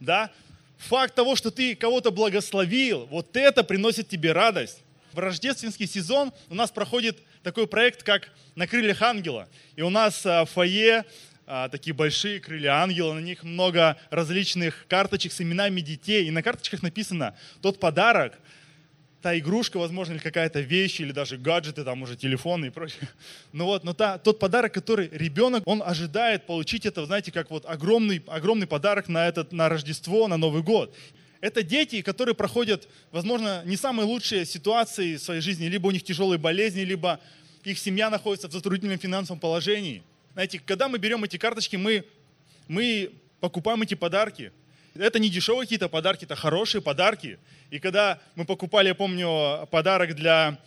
Да? 0.00 0.30
Факт 0.78 1.14
того, 1.14 1.36
что 1.36 1.50
ты 1.50 1.76
кого-то 1.76 2.10
благословил, 2.10 3.06
вот 3.06 3.36
это 3.36 3.62
приносит 3.62 4.08
тебе 4.08 4.32
радость. 4.32 4.82
В 5.12 5.18
рождественский 5.18 5.86
сезон 5.86 6.32
у 6.48 6.54
нас 6.54 6.70
проходит 6.70 7.18
такой 7.42 7.66
проект, 7.66 8.02
как 8.02 8.30
«На 8.54 8.66
крыльях 8.66 9.02
ангела». 9.02 9.48
И 9.76 9.82
у 9.82 9.90
нас 9.90 10.24
а, 10.24 10.44
в 10.44 10.50
фойе 10.50 11.04
а, 11.46 11.68
такие 11.68 11.92
большие 11.92 12.40
крылья 12.40 12.82
ангела, 12.82 13.12
на 13.12 13.18
них 13.18 13.42
много 13.42 13.98
различных 14.10 14.86
карточек 14.88 15.32
с 15.32 15.40
именами 15.40 15.80
детей. 15.82 16.26
И 16.26 16.30
на 16.30 16.42
карточках 16.42 16.82
написано 16.82 17.36
тот 17.60 17.78
подарок, 17.78 18.38
та 19.22 19.38
игрушка, 19.38 19.78
возможно, 19.78 20.14
или 20.14 20.20
какая-то 20.20 20.60
вещь, 20.60 21.00
или 21.00 21.12
даже 21.12 21.38
гаджеты, 21.38 21.84
там 21.84 22.02
уже 22.02 22.16
телефоны 22.16 22.66
и 22.66 22.70
прочее. 22.70 23.08
Ну 23.52 23.66
вот, 23.66 23.84
но 23.84 23.94
та, 23.94 24.18
тот 24.18 24.38
подарок, 24.38 24.74
который 24.74 25.08
ребенок, 25.12 25.62
он 25.66 25.82
ожидает 25.84 26.46
получить 26.46 26.86
это, 26.86 27.06
знаете, 27.06 27.30
как 27.30 27.50
вот 27.50 27.64
огромный, 27.66 28.22
огромный 28.26 28.66
подарок 28.66 29.08
на, 29.08 29.28
этот, 29.28 29.52
на 29.52 29.68
Рождество, 29.68 30.26
на 30.26 30.36
Новый 30.36 30.62
год. 30.62 30.94
Это 31.40 31.62
дети, 31.62 32.02
которые 32.02 32.34
проходят, 32.34 32.88
возможно, 33.10 33.62
не 33.64 33.76
самые 33.76 34.06
лучшие 34.06 34.44
ситуации 34.44 35.16
в 35.16 35.22
своей 35.22 35.40
жизни, 35.40 35.66
либо 35.66 35.88
у 35.88 35.90
них 35.90 36.02
тяжелые 36.02 36.38
болезни, 36.38 36.80
либо 36.80 37.20
их 37.64 37.78
семья 37.78 38.10
находится 38.10 38.48
в 38.48 38.52
затруднительном 38.52 38.98
финансовом 38.98 39.38
положении. 39.38 40.02
Знаете, 40.32 40.60
когда 40.64 40.88
мы 40.88 40.98
берем 40.98 41.22
эти 41.24 41.36
карточки, 41.36 41.76
мы, 41.76 42.04
мы 42.68 43.10
покупаем 43.40 43.82
эти 43.82 43.94
подарки, 43.94 44.52
Это 44.94 45.18
не 45.18 45.30
дешевые 45.30 45.62
какие-то 45.62 45.88
подарки, 45.88 46.24
это 46.24 46.36
хорошие 46.36 46.82
подарки. 46.82 47.38
И 47.70 47.78
когда 47.78 48.20
мы 48.34 48.44
покупали, 48.44 48.88
я 48.88 48.94
помню, 48.94 49.66
подарок 49.70 50.14
для, 50.14 50.58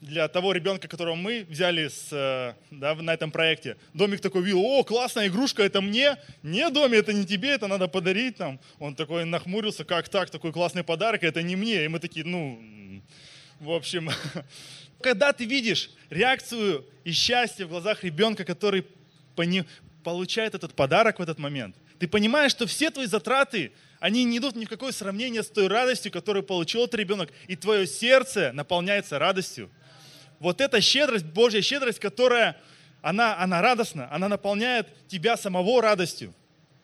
для 0.00 0.26
того 0.28 0.52
ребенка, 0.52 0.88
которого 0.88 1.14
мы 1.16 1.44
взяли 1.48 1.88
с, 1.88 2.08
э, 2.10 2.54
да, 2.70 2.94
на 2.94 3.12
этом 3.12 3.30
проекте, 3.30 3.76
домик 3.92 4.20
такой 4.20 4.42
видел, 4.42 4.62
о, 4.64 4.84
классная 4.84 5.26
игрушка, 5.26 5.62
это 5.62 5.82
мне? 5.82 6.16
Не, 6.42 6.70
доме, 6.70 6.98
это 6.98 7.12
не 7.12 7.26
тебе, 7.26 7.50
это 7.50 7.66
надо 7.66 7.86
подарить. 7.86 8.36
Там. 8.36 8.58
Он 8.78 8.94
такой 8.94 9.26
нахмурился, 9.26 9.84
как 9.84 10.08
так, 10.08 10.30
такой 10.30 10.52
классный 10.52 10.82
подарок, 10.82 11.22
это 11.22 11.42
не 11.42 11.54
мне. 11.54 11.84
И 11.84 11.88
мы 11.88 11.98
такие, 11.98 12.24
ну, 12.24 13.02
в 13.60 13.70
общем, 13.70 14.08
когда 15.02 15.34
ты 15.34 15.44
видишь 15.44 15.90
реакцию 16.08 16.86
и 17.04 17.12
счастье 17.12 17.66
в 17.66 17.68
глазах 17.68 18.02
ребенка, 18.02 18.44
который 18.44 18.86
получает 20.02 20.54
этот 20.54 20.72
подарок 20.74 21.18
в 21.18 21.22
этот 21.22 21.38
момент, 21.38 21.76
ты 21.98 22.08
понимаешь, 22.08 22.50
что 22.50 22.66
все 22.66 22.90
твои 22.90 23.06
затраты, 23.06 23.72
они 24.00 24.24
не 24.24 24.38
идут 24.38 24.56
ни 24.56 24.64
в 24.64 24.68
какое 24.68 24.92
сравнение 24.92 25.42
с 25.42 25.48
той 25.48 25.68
радостью, 25.68 26.12
которую 26.12 26.42
получил 26.42 26.84
этот 26.84 26.96
ребенок, 26.96 27.30
и 27.46 27.56
твое 27.56 27.86
сердце 27.86 28.52
наполняется 28.52 29.18
радостью. 29.18 29.70
Вот 30.40 30.60
эта 30.60 30.80
щедрость, 30.80 31.24
Божья 31.24 31.62
щедрость, 31.62 32.00
которая, 32.00 32.60
она, 33.00 33.38
она 33.38 33.62
радостна, 33.62 34.12
она 34.12 34.28
наполняет 34.28 34.88
тебя 35.08 35.36
самого 35.36 35.80
радостью. 35.80 36.34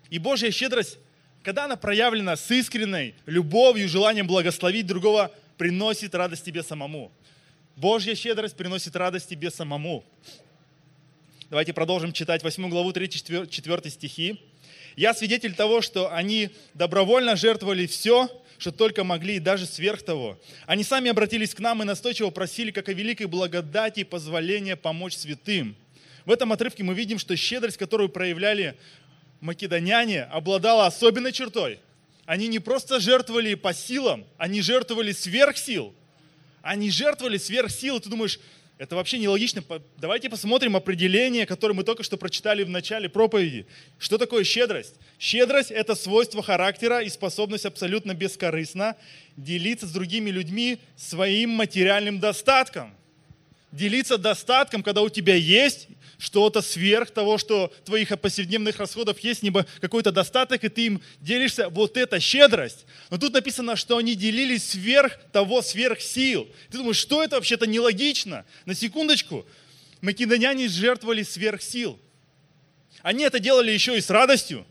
И 0.09 0.19
Божья 0.19 0.51
щедрость, 0.51 0.99
когда 1.43 1.65
она 1.65 1.77
проявлена 1.77 2.37
с 2.37 2.51
искренней 2.51 3.15
любовью, 3.27 3.89
желанием 3.89 4.27
благословить 4.27 4.87
другого, 4.87 5.31
приносит 5.59 6.15
радость 6.15 6.45
тебе 6.45 6.63
самому. 6.63 7.13
Божья 7.77 8.15
щедрость 8.15 8.57
приносит 8.57 8.97
радость 8.97 9.29
тебе 9.29 9.51
самому. 9.51 10.05
Давайте 11.51 11.73
продолжим 11.73 12.13
читать 12.13 12.43
8 12.43 12.69
главу 12.69 12.93
3-4 12.93 13.91
стихи. 13.91 14.41
Я 14.97 15.15
свидетель 15.15 15.55
того, 15.55 15.83
что 15.83 16.13
они 16.13 16.51
добровольно 16.75 17.37
жертвовали 17.37 17.87
все, 17.87 18.29
что 18.59 18.73
только 18.73 19.05
могли, 19.05 19.37
и 19.37 19.41
даже 19.41 19.67
сверх 19.67 20.03
того. 20.03 20.39
Они 20.67 20.85
сами 20.85 21.11
обратились 21.11 21.55
к 21.55 21.61
нам 21.61 21.83
и 21.83 21.87
настойчиво 21.87 22.31
просили, 22.31 22.71
как 22.71 22.89
о 22.89 22.93
великой 22.93 23.27
благодати 23.27 24.01
и 24.01 24.05
позволения 24.05 24.77
помочь 24.77 25.17
святым. 25.17 25.77
В 26.27 26.31
этом 26.31 26.53
отрывке 26.53 26.83
мы 26.83 26.95
видим, 26.95 27.19
что 27.19 27.37
щедрость, 27.37 27.79
которую 27.79 28.11
проявляли 28.11 28.77
македоняне, 29.41 30.25
обладала 30.25 30.87
особенной 30.87 31.33
чертой. 31.33 31.81
Они 32.27 32.47
не 32.47 32.59
просто 32.59 33.01
жертвовали 33.01 33.55
по 33.55 33.73
силам, 33.73 34.27
они 34.37 34.61
жертвовали 34.61 35.13
сверх 35.13 35.57
сил. 35.57 35.95
Они 36.63 36.91
жертвовали 36.91 37.39
сверх 37.39 37.71
сил. 37.71 38.01
Ты 38.01 38.11
думаешь, 38.11 38.39
это 38.81 38.97
вообще 38.97 39.19
нелогично. 39.19 39.63
Давайте 39.99 40.31
посмотрим 40.31 40.75
определение, 40.75 41.45
которое 41.45 41.75
мы 41.75 41.85
только 41.85 42.03
что 42.03 42.17
прочитали 42.17 42.63
в 42.65 42.71
начале 42.71 43.11
проповеди. 43.11 43.67
Что 43.99 44.17
такое 44.17 44.43
щедрость? 44.43 44.95
Щедрость– 45.19 45.71
это 45.71 45.95
свойство 45.95 46.43
характера 46.43 47.01
и 47.01 47.11
способность 47.11 47.67
абсолютно 47.67 48.15
бескорыстно 48.15 48.97
делиться 49.37 49.87
с 49.87 49.93
другими 49.93 50.31
людьми 50.31 50.79
своим 50.97 51.51
материальным 51.51 52.21
достатком. 52.21 52.95
Делиться 53.73 54.19
достатком, 54.19 54.83
когда 54.83 55.03
у 55.03 55.09
тебя 55.09 55.35
есть 55.35 55.89
что-то 56.19 56.61
сверх 56.61 57.11
того, 57.11 57.39
что 57.39 57.73
твоих 57.85 58.09
повседневных 58.21 58.79
расходов 58.79 59.19
есть, 59.21 59.43
либо 59.43 59.65
какой-то 59.81 60.13
достаток, 60.13 60.65
и 60.65 60.69
ты 60.69 60.87
им 60.87 61.03
делишься, 61.21 61.69
вот 61.69 61.97
это 61.97 62.21
щедрость. 62.21 62.85
Но 63.11 63.19
тут 63.19 63.33
написано, 63.33 63.77
что 63.77 63.97
они 63.97 64.15
делились 64.15 64.71
сверх 64.71 65.19
того, 65.33 65.63
сверх 65.63 66.01
сил. 66.01 66.49
Ты 66.71 66.79
думаешь, 66.79 66.97
что 66.97 67.23
это 67.23 67.37
вообще-то 67.37 67.67
нелогично? 67.67 68.45
На 68.67 68.75
секундочку, 68.75 69.47
македоняне 70.01 70.69
жертвовали 70.69 71.23
сверх 71.23 71.63
сил. 71.63 71.99
Они 73.03 73.25
это 73.25 73.39
делали 73.39 73.71
еще 73.71 73.97
и 73.97 74.01
с 74.01 74.11
радостью. 74.11 74.67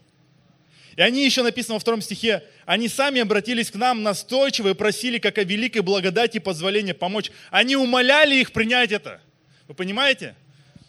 И 0.99 1.01
они 1.01 1.23
еще 1.23 1.43
написано 1.43 1.75
во 1.75 1.79
втором 1.79 2.01
стихе, 2.01 2.43
они 2.65 2.89
сами 2.89 3.21
обратились 3.21 3.71
к 3.71 3.75
нам 3.75 4.03
настойчиво 4.03 4.71
и 4.71 4.73
просили, 4.73 5.17
как 5.17 5.37
о 5.37 5.45
великой 5.45 5.79
благодати 5.81 6.35
и 6.35 6.39
позволении 6.41 6.91
помочь. 6.91 7.31
Они 7.51 7.77
умоляли 7.77 8.35
их 8.35 8.51
принять 8.51 8.91
это. 8.91 9.21
Вы 9.69 9.75
понимаете? 9.75 10.35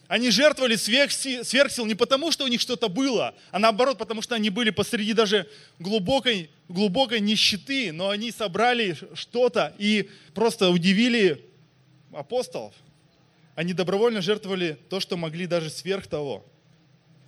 Они 0.09 0.33
жертвовали 0.33 0.75
сверхсил, 0.75 1.45
сверхсил 1.45 1.87
не 1.87 1.95
потому, 1.95 2.33
что 2.33 2.45
у 2.45 2.49
них 2.49 2.61
что-то 2.61 2.88
было, 2.88 3.37
а 3.52 3.61
наоборот, 3.61 3.99
потому 3.99 4.21
что 4.21 4.35
они 4.35 4.50
были 4.50 4.71
посреди 4.71 5.12
даже 5.12 5.47
глубокой, 5.79 6.50
глубокой 6.69 7.21
нищеты, 7.21 7.93
но 7.93 8.09
они 8.09 8.33
собрали 8.33 8.97
что-то 9.14 9.76
и 9.79 10.11
просто 10.35 10.71
удивили 10.71 11.49
апостолов. 12.12 12.75
Они 13.55 13.75
добровольно 13.75 14.23
жертвовали 14.23 14.76
то, 14.88 14.99
что 14.99 15.17
могли 15.17 15.47
даже 15.47 15.71
сверх 15.71 16.09
того. 16.09 16.45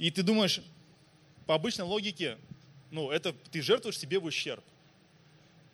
И 0.01 0.11
ты 0.11 0.25
думаешь, 0.25 0.61
по 1.47 1.55
обычной 1.55 1.85
логике, 1.85 2.39
ну, 2.93 3.11
это 3.11 3.35
ты 3.51 3.63
жертвуешь 3.63 3.99
себе 3.99 4.19
в 4.19 4.25
ущерб. 4.27 4.63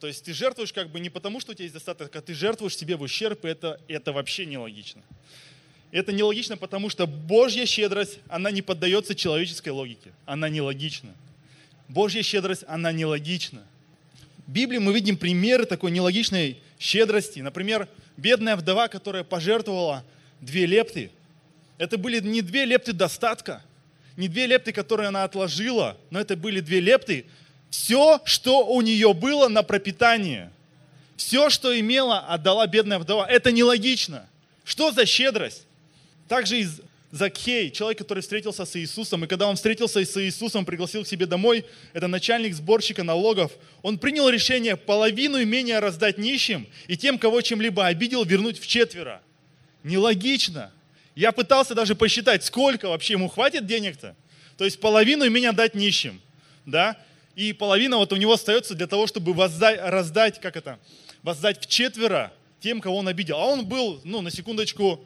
То 0.01 0.07
есть 0.07 0.25
ты 0.25 0.33
жертвуешь 0.33 0.73
как 0.73 0.89
бы 0.89 1.01
не 1.01 1.11
потому, 1.11 1.41
что 1.41 1.51
у 1.51 1.55
тебя 1.55 1.65
есть 1.65 1.75
достаток, 1.75 2.15
а 2.15 2.23
ты 2.23 2.33
жертвуешь 2.33 2.77
себе 2.77 2.97
в 2.97 3.03
ущерб, 3.03 3.45
и 3.45 3.49
это, 3.49 3.81
это 3.89 4.13
вообще 4.13 4.47
нелогично. 4.47 5.03
Это 5.91 6.13
нелогично, 6.13 6.57
потому 6.57 6.89
что 6.91 7.07
Божья 7.07 7.67
щедрость, 7.67 8.21
она 8.29 8.53
не 8.53 8.63
поддается 8.63 9.17
человеческой 9.17 9.71
логике. 9.71 10.13
Она 10.27 10.49
нелогична. 10.49 11.11
Божья 11.89 12.23
щедрость, 12.23 12.63
она 12.69 12.93
нелогична. 12.93 13.67
В 14.47 14.53
Библии 14.53 14.79
мы 14.79 14.93
видим 14.93 15.17
примеры 15.17 15.67
такой 15.67 15.91
нелогичной 15.91 16.59
щедрости. 16.79 17.41
Например, 17.41 17.89
бедная 18.17 18.55
вдова, 18.55 18.87
которая 18.87 19.25
пожертвовала 19.25 20.05
две 20.41 20.67
лепты. 20.67 21.11
Это 21.79 21.99
были 21.99 22.21
не 22.21 22.43
две 22.43 22.65
лепты 22.65 22.93
достатка, 22.93 23.65
не 24.19 24.27
две 24.29 24.47
лепты, 24.47 24.73
которые 24.73 25.09
она 25.09 25.23
отложила, 25.23 25.97
но 26.11 26.21
это 26.21 26.37
были 26.37 26.59
две 26.59 26.81
лепты. 26.81 27.25
Все, 27.71 28.21
что 28.25 28.67
у 28.67 28.81
нее 28.83 29.15
было 29.15 29.47
на 29.47 29.63
пропитание, 29.63 30.51
все, 31.17 31.51
что 31.51 31.79
имела, 31.79 32.19
отдала 32.19 32.67
бедная 32.67 32.99
вдова. 32.99 33.27
Это 33.27 33.53
нелогично. 33.53 34.27
Что 34.65 34.91
за 34.91 35.07
щедрость? 35.07 35.63
Также 36.27 36.59
из 36.59 36.81
Закхей, 37.13 37.71
человек, 37.71 37.99
который 37.99 38.21
встретился 38.21 38.65
с 38.65 38.77
Иисусом, 38.77 39.25
и 39.25 39.29
когда 39.29 39.47
он 39.47 39.55
встретился 39.55 40.05
с 40.05 40.21
Иисусом, 40.21 40.65
пригласил 40.65 41.05
к 41.05 41.09
себе 41.09 41.27
домой, 41.27 41.65
это 41.93 42.09
начальник 42.09 42.55
сборщика 42.55 43.05
налогов, 43.05 43.53
он 43.83 43.99
принял 43.99 44.29
решение 44.29 44.77
половину 44.77 45.41
имения 45.41 45.79
раздать 45.79 46.19
нищим 46.19 46.67
и 46.89 46.97
тем, 46.97 47.19
кого 47.19 47.41
чем-либо 47.41 47.87
обидел, 47.87 48.25
вернуть 48.25 48.59
в 48.59 48.67
четверо. 48.67 49.23
Нелогично. 49.85 50.73
Я 51.19 51.33
пытался 51.33 51.75
даже 51.75 51.97
посчитать, 51.97 52.45
сколько 52.45 52.89
вообще 52.89 53.15
ему 53.15 53.29
хватит 53.29 53.67
денег-то. 53.67 54.15
То 54.57 54.65
есть 54.65 54.79
половину 54.79 55.27
имения 55.27 55.51
дать 55.51 55.75
нищим, 55.75 56.21
да, 56.65 56.97
и 57.35 57.53
половина 57.53 57.97
вот 57.97 58.13
у 58.13 58.17
него 58.17 58.35
остается 58.35 58.77
для 58.77 58.87
того, 58.87 59.09
чтобы 59.09 59.33
воздать, 59.33 59.81
раздать, 59.83 60.41
как 60.41 60.57
это, 60.57 60.79
воздать 61.25 61.61
в 61.61 61.67
четверо 61.67 62.33
тем, 62.61 62.81
кого 62.81 62.99
он 62.99 63.09
обидел. 63.09 63.37
А 63.37 63.47
он 63.47 63.67
был, 63.67 64.01
ну, 64.05 64.21
на 64.21 64.31
секундочку, 64.31 65.05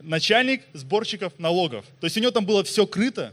начальник 0.00 0.62
сборщиков 0.74 1.36
налогов. 1.40 1.86
То 2.00 2.04
есть 2.04 2.16
у 2.16 2.20
него 2.20 2.30
там 2.30 2.46
было 2.46 2.62
все 2.62 2.86
крыто, 2.86 3.32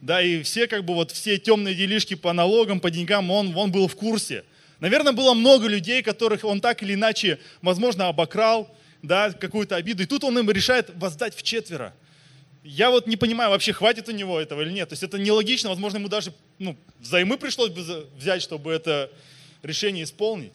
да, 0.00 0.22
и 0.22 0.44
все 0.44 0.68
как 0.68 0.84
бы 0.84 0.94
вот 0.94 1.10
все 1.10 1.38
темные 1.38 1.74
делишки 1.74 2.14
по 2.14 2.32
налогам, 2.32 2.78
по 2.78 2.88
деньгам, 2.88 3.32
он, 3.32 3.56
он 3.56 3.72
был 3.72 3.88
в 3.88 3.96
курсе. 3.96 4.44
Наверное, 4.78 5.12
было 5.12 5.34
много 5.34 5.66
людей, 5.66 6.02
которых 6.02 6.44
он 6.44 6.60
так 6.60 6.84
или 6.84 6.94
иначе, 6.94 7.40
возможно, 7.62 8.06
обокрал, 8.06 8.72
да, 9.02 9.32
какую-то 9.32 9.76
обиду, 9.76 10.02
и 10.02 10.06
тут 10.06 10.24
он 10.24 10.38
им 10.38 10.50
решает 10.50 10.90
воздать 10.96 11.34
в 11.34 11.42
четверо. 11.42 11.94
Я 12.64 12.90
вот 12.90 13.06
не 13.06 13.16
понимаю, 13.16 13.50
вообще 13.50 13.72
хватит 13.72 14.08
у 14.08 14.12
него 14.12 14.38
этого 14.38 14.62
или 14.62 14.70
нет. 14.70 14.88
То 14.88 14.92
есть 14.92 15.02
это 15.02 15.18
нелогично, 15.18 15.70
возможно, 15.70 15.98
ему 15.98 16.08
даже 16.08 16.32
ну, 16.58 16.76
взаймы 16.98 17.38
пришлось 17.38 17.70
бы 17.70 18.06
взять, 18.16 18.42
чтобы 18.42 18.72
это 18.72 19.10
решение 19.62 20.04
исполнить. 20.04 20.52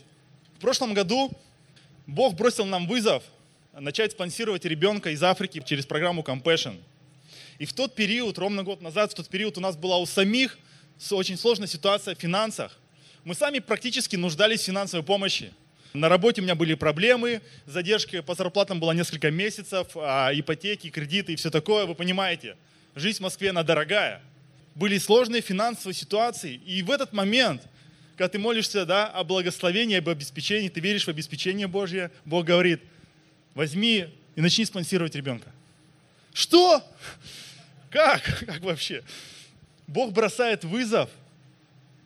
В 0.58 0.62
прошлом 0.62 0.94
году 0.94 1.32
Бог 2.06 2.36
бросил 2.36 2.66
нам 2.66 2.88
вызов 2.88 3.24
начать 3.74 4.12
спонсировать 4.12 4.66
ребенка 4.66 5.10
из 5.12 5.24
Африки 5.24 5.64
через 5.66 5.86
программу 5.86 6.22
Compassion. 6.22 6.80
И 7.58 7.66
в 7.66 7.74
тот 7.74 7.96
период, 7.96 8.38
ровно 8.38 8.64
год 8.64 8.82
назад, 8.82 9.12
в 9.12 9.16
тот 9.16 9.30
период 9.30 9.58
у 9.58 9.62
нас 9.62 9.76
была 9.76 9.98
у 9.98 10.06
самих 10.06 10.58
очень 11.12 11.38
сложная 11.38 11.68
ситуация 11.68 12.16
в 12.16 12.20
финансах. 12.20 12.78
Мы 13.24 13.36
сами 13.36 13.60
практически 13.60 14.16
нуждались 14.16 14.62
в 14.62 14.66
финансовой 14.66 15.06
помощи. 15.06 15.54
На 15.94 16.10
работе 16.10 16.42
у 16.42 16.44
меня 16.44 16.56
были 16.56 16.74
проблемы, 16.74 17.42
задержка 17.66 18.24
по 18.24 18.36
зарплатам 18.36 18.80
была 18.80 18.94
несколько 18.94 19.30
месяцев, 19.30 19.88
а 19.96 20.32
ипотеки, 20.34 20.90
кредиты 20.90 21.34
и 21.34 21.36
все 21.36 21.52
такое, 21.52 21.86
вы 21.86 21.94
понимаете. 21.94 22.58
Жизнь 22.96 23.20
в 23.20 23.22
Москве, 23.22 23.52
она 23.52 23.64
дорогая. 23.64 24.22
Были 24.76 24.98
сложные 24.98 25.42
финансовые 25.42 25.94
ситуации. 25.94 26.56
И 26.66 26.82
в 26.82 26.90
этот 26.90 27.14
момент, 27.14 27.62
когда 28.18 28.30
ты 28.30 28.40
молишься 28.40 28.86
да, 28.86 29.08
о 29.08 29.24
благословении, 29.24 29.98
об 29.98 30.10
обеспечении, 30.10 30.70
ты 30.70 30.80
веришь 30.80 31.06
в 31.06 31.10
обеспечение 31.10 31.68
Божье, 31.68 32.12
Бог 32.26 32.46
говорит– 32.46 32.82
возьми 33.54 34.08
и 34.36 34.42
начни 34.42 34.66
спонсировать 34.66 35.16
ребенка. 35.16 35.52
Что? 36.34 36.84
Как? 37.90 38.22
Как 38.46 38.62
вообще? 38.62 39.04
Бог 39.88 40.12
бросает 40.12 40.64
вызов 40.64 41.10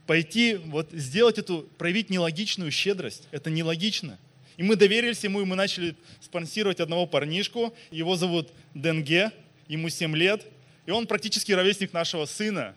пойти, 0.08 0.56
вот 0.56 0.90
сделать 0.92 1.38
эту, 1.38 1.68
проявить 1.78 2.10
нелогичную 2.10 2.72
щедрость. 2.72 3.28
Это 3.32 3.52
нелогично. 3.52 4.18
И 4.56 4.64
мы 4.64 4.76
доверились 4.76 5.24
ему, 5.24 5.42
и 5.42 5.46
мы 5.46 5.56
начали 5.56 5.96
спонсировать 6.22 6.80
одного 6.80 7.06
парнишку. 7.06 7.76
Его 7.92 8.16
зовут 8.16 8.50
Денге, 8.74 9.32
ему 9.68 9.90
7 9.90 10.16
лет. 10.16 10.46
И 10.88 10.92
он 10.92 11.06
практически 11.06 11.52
ровесник 11.52 11.94
нашего 11.94 12.26
сына. 12.26 12.74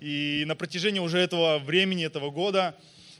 И 0.00 0.44
на 0.46 0.54
протяжении 0.54 1.00
уже 1.00 1.18
этого 1.18 1.58
времени, 1.58 2.06
этого 2.06 2.30
года, 2.30 2.74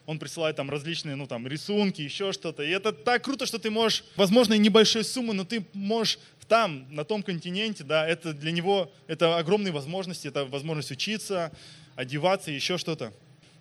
он 0.06 0.18
присылает 0.18 0.56
там 0.56 0.70
различные, 0.70 1.16
ну 1.16 1.26
там, 1.26 1.46
рисунки, 1.46 2.00
еще 2.00 2.32
что-то. 2.32 2.62
И 2.62 2.70
это 2.70 2.92
так 2.92 3.22
круто, 3.22 3.46
что 3.46 3.58
ты 3.58 3.70
можешь, 3.70 4.04
возможно, 4.16 4.54
и 4.54 4.58
небольшой 4.58 5.04
суммы, 5.04 5.34
но 5.34 5.44
ты 5.44 5.64
можешь 5.74 6.18
там, 6.48 6.86
на 6.90 7.04
том 7.04 7.22
континенте, 7.22 7.84
да, 7.84 8.06
это 8.06 8.32
для 8.32 8.52
него, 8.52 8.92
это 9.06 9.38
огромные 9.38 9.72
возможности, 9.72 10.28
это 10.28 10.44
возможность 10.44 10.90
учиться, 10.90 11.52
одеваться, 11.94 12.50
еще 12.50 12.78
что-то. 12.78 13.12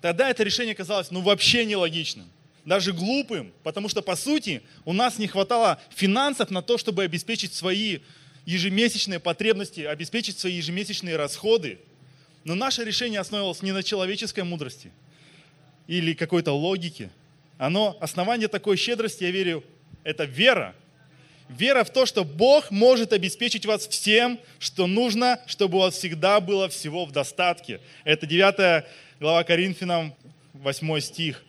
Тогда 0.01 0.29
это 0.29 0.43
решение 0.43 0.75
казалось, 0.75 1.11
ну, 1.11 1.21
вообще 1.21 1.65
нелогичным 1.65 2.29
даже 2.65 2.93
глупым, 2.93 3.53
потому 3.63 3.89
что, 3.89 4.01
по 4.01 4.15
сути, 4.15 4.61
у 4.85 4.93
нас 4.93 5.17
не 5.17 5.27
хватало 5.27 5.79
финансов 5.89 6.51
на 6.51 6.61
то, 6.61 6.77
чтобы 6.77 7.03
обеспечить 7.03 7.53
свои 7.53 7.99
ежемесячные 8.45 9.19
потребности, 9.19 9.81
обеспечить 9.81 10.39
свои 10.39 10.53
ежемесячные 10.53 11.15
расходы. 11.15 11.79
Но 12.43 12.55
наше 12.55 12.83
решение 12.83 13.19
основывалось 13.19 13.61
не 13.61 13.71
на 13.71 13.83
человеческой 13.83 14.43
мудрости 14.43 14.91
или 15.87 16.13
какой-то 16.13 16.51
логике. 16.51 17.09
Оно, 17.57 17.97
основание 17.99 18.47
такой 18.47 18.77
щедрости, 18.77 19.23
я 19.23 19.31
верю, 19.31 19.63
это 20.03 20.23
вера. 20.25 20.75
Вера 21.49 21.83
в 21.83 21.91
то, 21.91 22.05
что 22.05 22.23
Бог 22.23 22.71
может 22.71 23.11
обеспечить 23.11 23.65
вас 23.65 23.85
всем, 23.85 24.39
что 24.57 24.87
нужно, 24.87 25.39
чтобы 25.47 25.77
у 25.77 25.81
вас 25.81 25.95
всегда 25.95 26.39
было 26.39 26.69
всего 26.69 27.05
в 27.05 27.11
достатке. 27.11 27.81
Это 28.05 28.25
9 28.25 28.85
глава 29.21 29.43
Коринфянам, 29.43 30.15
8 30.53 30.99
стих. 30.99 31.43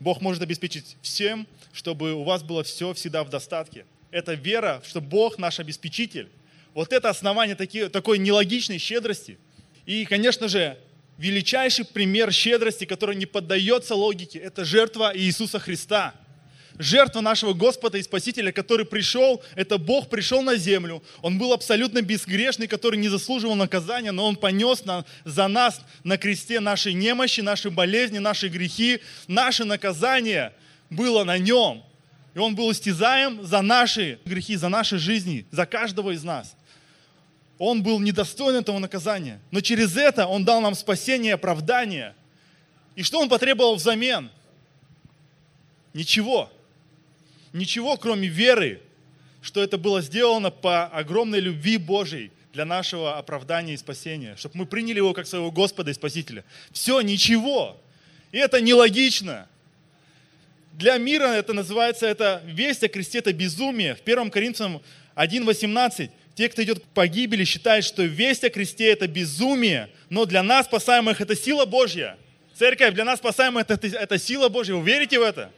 Бог 0.00 0.20
может 0.20 0.42
обеспечить 0.42 0.98
всем, 1.00 1.46
чтобы 1.72 2.12
у 2.12 2.24
вас 2.24 2.42
было 2.42 2.62
все 2.62 2.92
всегда 2.92 3.24
в 3.24 3.30
достатке. 3.30 3.86
Это 4.10 4.34
вера, 4.34 4.82
что 4.86 5.00
Бог 5.00 5.38
наш 5.38 5.58
обеспечитель. 5.58 6.28
Вот 6.74 6.92
это 6.92 7.08
основание 7.08 7.56
таки, 7.56 7.88
такой 7.88 8.18
нелогичной 8.18 8.76
щедрости. 8.76 9.38
И, 9.86 10.04
конечно 10.04 10.46
же, 10.46 10.78
величайший 11.16 11.86
пример 11.86 12.30
щедрости, 12.34 12.84
который 12.84 13.16
не 13.16 13.24
поддается 13.24 13.94
логике, 13.94 14.38
это 14.38 14.66
жертва 14.66 15.10
Иисуса 15.16 15.58
Христа– 15.58 16.14
жертва 16.78 17.20
нашего 17.20 17.52
Господа 17.52 17.98
и 17.98 18.02
Спасителя, 18.02 18.52
который 18.52 18.86
пришел, 18.86 19.42
это 19.54 19.78
Бог 19.78 20.08
пришел 20.08 20.42
на 20.42 20.56
землю. 20.56 21.02
Он 21.22 21.38
был 21.38 21.52
абсолютно 21.52 22.02
безгрешный, 22.02 22.66
который 22.66 22.98
не 22.98 23.08
заслуживал 23.08 23.54
наказания, 23.54 24.12
но 24.12 24.26
Он 24.26 24.36
понес 24.36 24.84
на, 24.84 25.04
за 25.24 25.48
нас 25.48 25.80
на 26.04 26.18
кресте 26.18 26.60
наши 26.60 26.92
немощи, 26.92 27.40
наши 27.40 27.70
болезни, 27.70 28.18
наши 28.18 28.48
грехи. 28.48 29.00
Наше 29.26 29.64
наказание 29.64 30.52
было 30.90 31.24
на 31.24 31.38
Нем. 31.38 31.82
И 32.34 32.38
Он 32.38 32.54
был 32.54 32.70
истязаем 32.70 33.44
за 33.44 33.62
наши 33.62 34.18
грехи, 34.24 34.56
за 34.56 34.68
наши 34.68 34.98
жизни, 34.98 35.46
за 35.50 35.64
каждого 35.66 36.10
из 36.10 36.22
нас. 36.22 36.54
Он 37.58 37.82
был 37.82 37.98
недостоин 38.00 38.56
этого 38.56 38.78
наказания. 38.78 39.40
Но 39.50 39.60
через 39.60 39.96
это 39.96 40.26
Он 40.26 40.44
дал 40.44 40.60
нам 40.60 40.74
спасение 40.74 41.34
оправдание. 41.34 42.14
И 42.94 43.02
что 43.02 43.20
Он 43.20 43.28
потребовал 43.30 43.76
взамен? 43.76 44.30
Ничего 45.94 46.50
ничего, 47.56 47.96
кроме 47.96 48.28
веры, 48.28 48.80
что 49.42 49.62
это 49.62 49.78
было 49.78 50.02
сделано 50.02 50.50
по 50.50 50.86
огромной 50.86 51.40
любви 51.40 51.76
Божьей 51.76 52.30
для 52.52 52.64
нашего 52.64 53.18
оправдания 53.18 53.74
и 53.74 53.76
спасения, 53.76 54.34
чтобы 54.36 54.58
мы 54.58 54.66
приняли 54.66 54.98
Его 54.98 55.12
как 55.12 55.26
своего 55.26 55.50
Господа 55.50 55.90
и 55.90 55.94
Спасителя. 55.94 56.44
Все, 56.72 57.00
ничего. 57.00 57.80
И 58.32 58.38
это 58.38 58.60
нелогично. 58.60 59.46
Для 60.72 60.98
мира 60.98 61.28
это 61.28 61.52
называется, 61.52 62.06
это 62.06 62.42
весть 62.44 62.82
о 62.82 62.88
кресте, 62.88 63.18
это 63.18 63.32
безумие. 63.32 63.94
В 63.94 64.02
1 64.02 64.30
Коринфянам 64.30 64.82
1.18 65.14 66.10
те, 66.34 66.48
кто 66.50 66.62
идет 66.62 66.80
к 66.80 66.82
погибели, 66.88 67.44
считают, 67.44 67.84
что 67.84 68.02
весть 68.02 68.44
о 68.44 68.50
кресте 68.50 68.92
это 68.92 69.08
безумие, 69.08 69.88
но 70.10 70.26
для 70.26 70.42
нас 70.42 70.66
спасаемых 70.66 71.22
это 71.22 71.34
сила 71.34 71.64
Божья. 71.64 72.18
Церковь, 72.54 72.94
для 72.94 73.04
нас 73.04 73.20
спасаемых 73.20 73.64
это, 73.68 73.86
это 73.86 74.18
сила 74.18 74.50
Божья. 74.50 74.74
Вы 74.74 74.84
верите 74.84 75.18
в 75.18 75.22
это? 75.22 75.50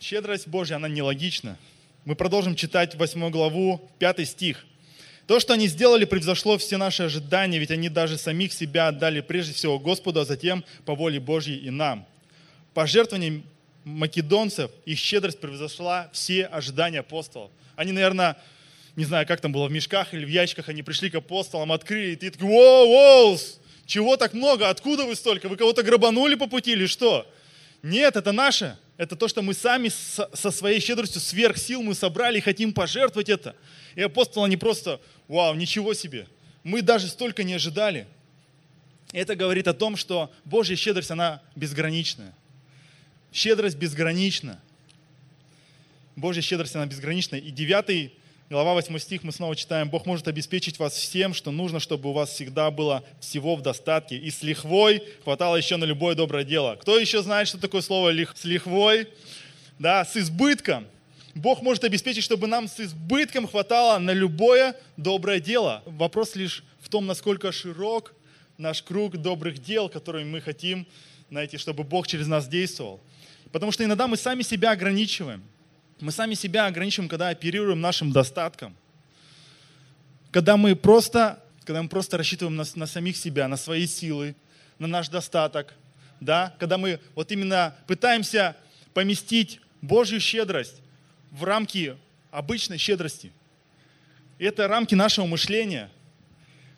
Щедрость 0.00 0.46
Божья, 0.46 0.76
она 0.76 0.88
нелогична. 0.88 1.56
Мы 2.04 2.14
продолжим 2.14 2.54
читать 2.54 2.94
8 2.94 3.30
главу, 3.30 3.90
5 3.98 4.28
стих. 4.28 4.66
То, 5.26 5.40
что 5.40 5.54
они 5.54 5.66
сделали, 5.66 6.04
превзошло 6.04 6.58
все 6.58 6.76
наши 6.76 7.04
ожидания, 7.04 7.58
ведь 7.58 7.70
они 7.70 7.88
даже 7.88 8.18
самих 8.18 8.52
себя 8.52 8.88
отдали 8.88 9.20
прежде 9.20 9.54
всего 9.54 9.78
Господу, 9.78 10.20
а 10.20 10.24
затем 10.24 10.64
по 10.84 10.94
воле 10.94 11.18
Божьей 11.18 11.56
и 11.56 11.70
нам. 11.70 12.06
Пожертвование 12.74 13.42
македонцев, 13.84 14.70
их 14.84 14.98
щедрость 14.98 15.40
превзошла 15.40 16.10
все 16.12 16.44
ожидания 16.44 17.00
апостолов. 17.00 17.50
Они, 17.74 17.92
наверное, 17.92 18.36
не 18.96 19.04
знаю, 19.04 19.26
как 19.26 19.40
там 19.40 19.50
было, 19.50 19.66
в 19.66 19.72
мешках 19.72 20.12
или 20.12 20.24
в 20.24 20.28
ящиках, 20.28 20.68
они 20.68 20.82
пришли 20.82 21.08
к 21.10 21.14
апостолам, 21.14 21.72
открыли, 21.72 22.12
и 22.12 22.16
ты 22.16 22.30
такой, 22.30 22.48
воу, 22.48 22.88
воу, 22.88 23.38
чего 23.86 24.16
так 24.16 24.34
много, 24.34 24.68
откуда 24.68 25.04
вы 25.04 25.16
столько, 25.16 25.48
вы 25.48 25.56
кого-то 25.56 25.82
грабанули 25.82 26.34
по 26.34 26.46
пути 26.46 26.72
или 26.72 26.86
что? 26.86 27.26
Нет, 27.82 28.16
это 28.16 28.32
наше. 28.32 28.76
Это 28.96 29.14
то, 29.14 29.28
что 29.28 29.42
мы 29.42 29.52
сами 29.52 29.88
со 29.88 30.50
своей 30.50 30.80
щедростью 30.80 31.20
сверх 31.20 31.58
сил 31.58 31.82
мы 31.82 31.94
собрали 31.94 32.38
и 32.38 32.40
хотим 32.40 32.72
пожертвовать 32.72 33.28
это. 33.28 33.54
И 33.94 34.00
апостолы, 34.00 34.46
они 34.46 34.56
просто, 34.56 35.00
вау, 35.28 35.54
ничего 35.54 35.92
себе. 35.92 36.26
Мы 36.64 36.80
даже 36.80 37.08
столько 37.08 37.44
не 37.44 37.54
ожидали. 37.54 38.06
Это 39.12 39.36
говорит 39.36 39.68
о 39.68 39.74
том, 39.74 39.96
что 39.96 40.32
Божья 40.44 40.76
щедрость, 40.76 41.10
она 41.10 41.42
безграничная. 41.54 42.34
Щедрость 43.32 43.76
безгранична. 43.76 44.60
Божья 46.16 46.40
щедрость, 46.40 46.74
она 46.74 46.86
безгранична. 46.86 47.36
И 47.36 47.50
девятый 47.50 48.14
Глава 48.48 48.74
8 48.74 48.96
стих 49.00 49.24
мы 49.24 49.32
снова 49.32 49.56
читаем. 49.56 49.90
Бог 49.90 50.06
может 50.06 50.28
обеспечить 50.28 50.78
вас 50.78 50.92
всем, 50.92 51.34
что 51.34 51.50
нужно, 51.50 51.80
чтобы 51.80 52.10
у 52.10 52.12
вас 52.12 52.30
всегда 52.30 52.70
было 52.70 53.02
всего 53.18 53.56
в 53.56 53.60
достатке. 53.60 54.16
И 54.16 54.30
с 54.30 54.44
лихвой 54.44 55.02
хватало 55.24 55.56
еще 55.56 55.76
на 55.76 55.82
любое 55.82 56.14
доброе 56.14 56.44
дело. 56.44 56.76
Кто 56.76 56.96
еще 56.96 57.24
знает, 57.24 57.48
что 57.48 57.58
такое 57.58 57.80
слово 57.80 58.10
лих... 58.10 58.34
с 58.36 58.44
лихвой? 58.44 59.08
Да, 59.80 60.04
с 60.04 60.16
избытком. 60.16 60.86
Бог 61.34 61.60
может 61.60 61.82
обеспечить, 61.82 62.22
чтобы 62.22 62.46
нам 62.46 62.68
с 62.68 62.78
избытком 62.78 63.48
хватало 63.48 63.98
на 63.98 64.12
любое 64.12 64.76
доброе 64.96 65.40
дело. 65.40 65.82
Вопрос 65.84 66.36
лишь 66.36 66.62
в 66.80 66.88
том, 66.88 67.04
насколько 67.04 67.50
широк 67.50 68.14
наш 68.58 68.80
круг 68.80 69.16
добрых 69.16 69.58
дел, 69.58 69.88
которые 69.88 70.24
мы 70.24 70.40
хотим, 70.40 70.86
знаете, 71.30 71.58
чтобы 71.58 71.82
Бог 71.82 72.06
через 72.06 72.28
нас 72.28 72.46
действовал. 72.46 73.00
Потому 73.50 73.72
что 73.72 73.82
иногда 73.82 74.06
мы 74.06 74.16
сами 74.16 74.42
себя 74.42 74.70
ограничиваем. 74.70 75.42
Мы 76.00 76.12
сами 76.12 76.34
себя 76.34 76.66
ограничиваем, 76.66 77.08
когда 77.08 77.28
оперируем 77.28 77.80
нашим 77.80 78.12
достатком. 78.12 78.76
Когда 80.30 80.56
мы 80.56 80.76
просто, 80.76 81.42
когда 81.64 81.82
мы 81.82 81.88
просто 81.88 82.18
рассчитываем 82.18 82.56
на, 82.56 82.64
на 82.74 82.86
самих 82.86 83.16
себя, 83.16 83.48
на 83.48 83.56
свои 83.56 83.86
силы, 83.86 84.34
на 84.78 84.86
наш 84.86 85.08
достаток. 85.08 85.74
Да? 86.20 86.54
Когда 86.58 86.76
мы 86.76 87.00
вот 87.14 87.32
именно 87.32 87.74
пытаемся 87.86 88.56
поместить 88.92 89.60
Божью 89.80 90.20
щедрость 90.20 90.82
в 91.30 91.44
рамки 91.44 91.96
обычной 92.30 92.78
щедрости. 92.78 93.32
И 94.38 94.44
это 94.44 94.68
рамки 94.68 94.94
нашего 94.94 95.26
мышления. 95.26 95.90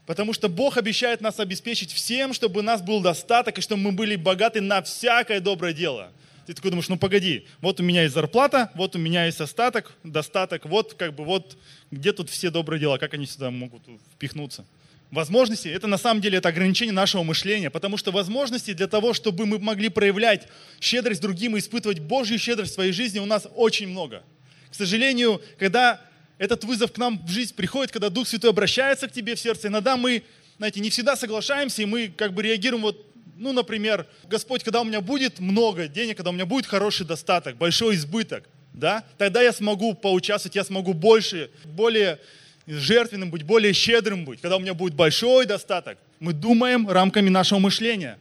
Потому 0.06 0.32
что 0.32 0.48
Бог 0.48 0.76
обещает 0.76 1.20
нас 1.20 1.40
обеспечить 1.40 1.92
всем, 1.92 2.32
чтобы 2.32 2.60
у 2.60 2.62
нас 2.62 2.80
был 2.80 3.00
достаток, 3.00 3.58
и 3.58 3.60
чтобы 3.60 3.82
мы 3.82 3.92
были 3.92 4.16
богаты 4.16 4.60
на 4.60 4.80
всякое 4.82 5.40
доброе 5.40 5.72
дело. 5.72 6.12
Ты 6.48 6.54
такой 6.54 6.70
думаешь, 6.70 6.88
ну 6.88 6.96
погоди, 6.96 7.44
вот 7.60 7.78
у 7.78 7.82
меня 7.82 8.04
есть 8.04 8.14
зарплата, 8.14 8.72
вот 8.74 8.96
у 8.96 8.98
меня 8.98 9.26
есть 9.26 9.38
остаток, 9.38 9.92
достаток, 10.02 10.64
вот 10.64 10.94
как 10.94 11.14
бы 11.14 11.22
вот 11.22 11.58
где 11.90 12.10
тут 12.14 12.30
все 12.30 12.48
добрые 12.48 12.80
дела, 12.80 12.96
как 12.96 13.12
они 13.12 13.26
сюда 13.26 13.50
могут 13.50 13.82
впихнуться. 14.14 14.64
Возможности, 15.10 15.68
это 15.68 15.86
на 15.88 15.98
самом 15.98 16.22
деле 16.22 16.38
это 16.38 16.48
ограничение 16.48 16.94
нашего 16.94 17.22
мышления, 17.22 17.68
потому 17.68 17.98
что 17.98 18.12
возможности 18.12 18.72
для 18.72 18.86
того, 18.86 19.12
чтобы 19.12 19.44
мы 19.44 19.58
могли 19.58 19.90
проявлять 19.90 20.48
щедрость 20.80 21.20
другим 21.20 21.54
и 21.54 21.58
испытывать 21.58 21.98
Божью 21.98 22.38
щедрость 22.38 22.72
в 22.72 22.74
своей 22.76 22.92
жизни, 22.92 23.18
у 23.18 23.26
нас 23.26 23.46
очень 23.54 23.88
много. 23.88 24.22
К 24.70 24.74
сожалению, 24.74 25.42
когда 25.58 26.00
этот 26.38 26.64
вызов 26.64 26.92
к 26.92 26.96
нам 26.96 27.22
в 27.26 27.28
жизнь 27.28 27.54
приходит, 27.54 27.92
когда 27.92 28.08
Дух 28.08 28.26
Святой 28.26 28.48
обращается 28.48 29.06
к 29.06 29.12
тебе 29.12 29.34
в 29.34 29.38
сердце, 29.38 29.68
иногда 29.68 29.98
мы, 29.98 30.22
знаете, 30.56 30.80
не 30.80 30.88
всегда 30.88 31.14
соглашаемся, 31.14 31.82
и 31.82 31.84
мы 31.84 32.08
как 32.08 32.32
бы 32.32 32.42
реагируем 32.42 32.84
вот 32.84 33.04
ну, 33.38 33.52
например, 33.52 34.06
Господь, 34.24 34.64
когда 34.64 34.80
у 34.80 34.84
меня 34.84 35.00
будет 35.00 35.38
много 35.38 35.86
денег, 35.86 36.16
когда 36.16 36.30
у 36.30 36.32
меня 36.32 36.44
будет 36.44 36.66
хороший 36.66 37.06
достаток, 37.06 37.56
большой 37.56 37.94
избыток, 37.94 38.48
да, 38.72 39.04
тогда 39.16 39.40
я 39.42 39.52
смогу 39.52 39.94
поучаствовать, 39.94 40.56
я 40.56 40.64
смогу 40.64 40.92
больше, 40.92 41.50
более 41.64 42.18
жертвенным 42.66 43.30
быть, 43.30 43.44
более 43.44 43.72
щедрым 43.72 44.24
быть, 44.24 44.40
когда 44.40 44.56
у 44.56 44.60
меня 44.60 44.74
будет 44.74 44.94
большой 44.94 45.46
достаток. 45.46 45.98
Мы 46.18 46.32
думаем 46.32 46.88
рамками 46.88 47.28
нашего 47.28 47.60
мышления. 47.60 48.18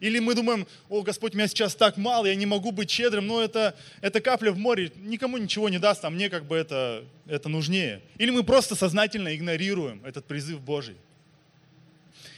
Или 0.00 0.18
мы 0.18 0.34
думаем, 0.34 0.66
о, 0.90 1.02
Господь, 1.02 1.32
меня 1.32 1.48
сейчас 1.48 1.74
так 1.74 1.96
мало, 1.96 2.26
я 2.26 2.34
не 2.34 2.44
могу 2.44 2.70
быть 2.70 2.90
щедрым, 2.90 3.26
но 3.26 3.40
это, 3.40 3.74
это 4.02 4.20
капля 4.20 4.50
в 4.50 4.58
море, 4.58 4.92
никому 4.96 5.38
ничего 5.38 5.70
не 5.70 5.78
даст, 5.78 6.04
а 6.04 6.10
мне 6.10 6.28
как 6.28 6.44
бы 6.44 6.56
это, 6.56 7.02
это 7.26 7.48
нужнее. 7.48 8.02
Или 8.18 8.30
мы 8.30 8.42
просто 8.42 8.74
сознательно 8.74 9.34
игнорируем 9.34 10.02
этот 10.04 10.26
призыв 10.26 10.60
Божий. 10.60 10.96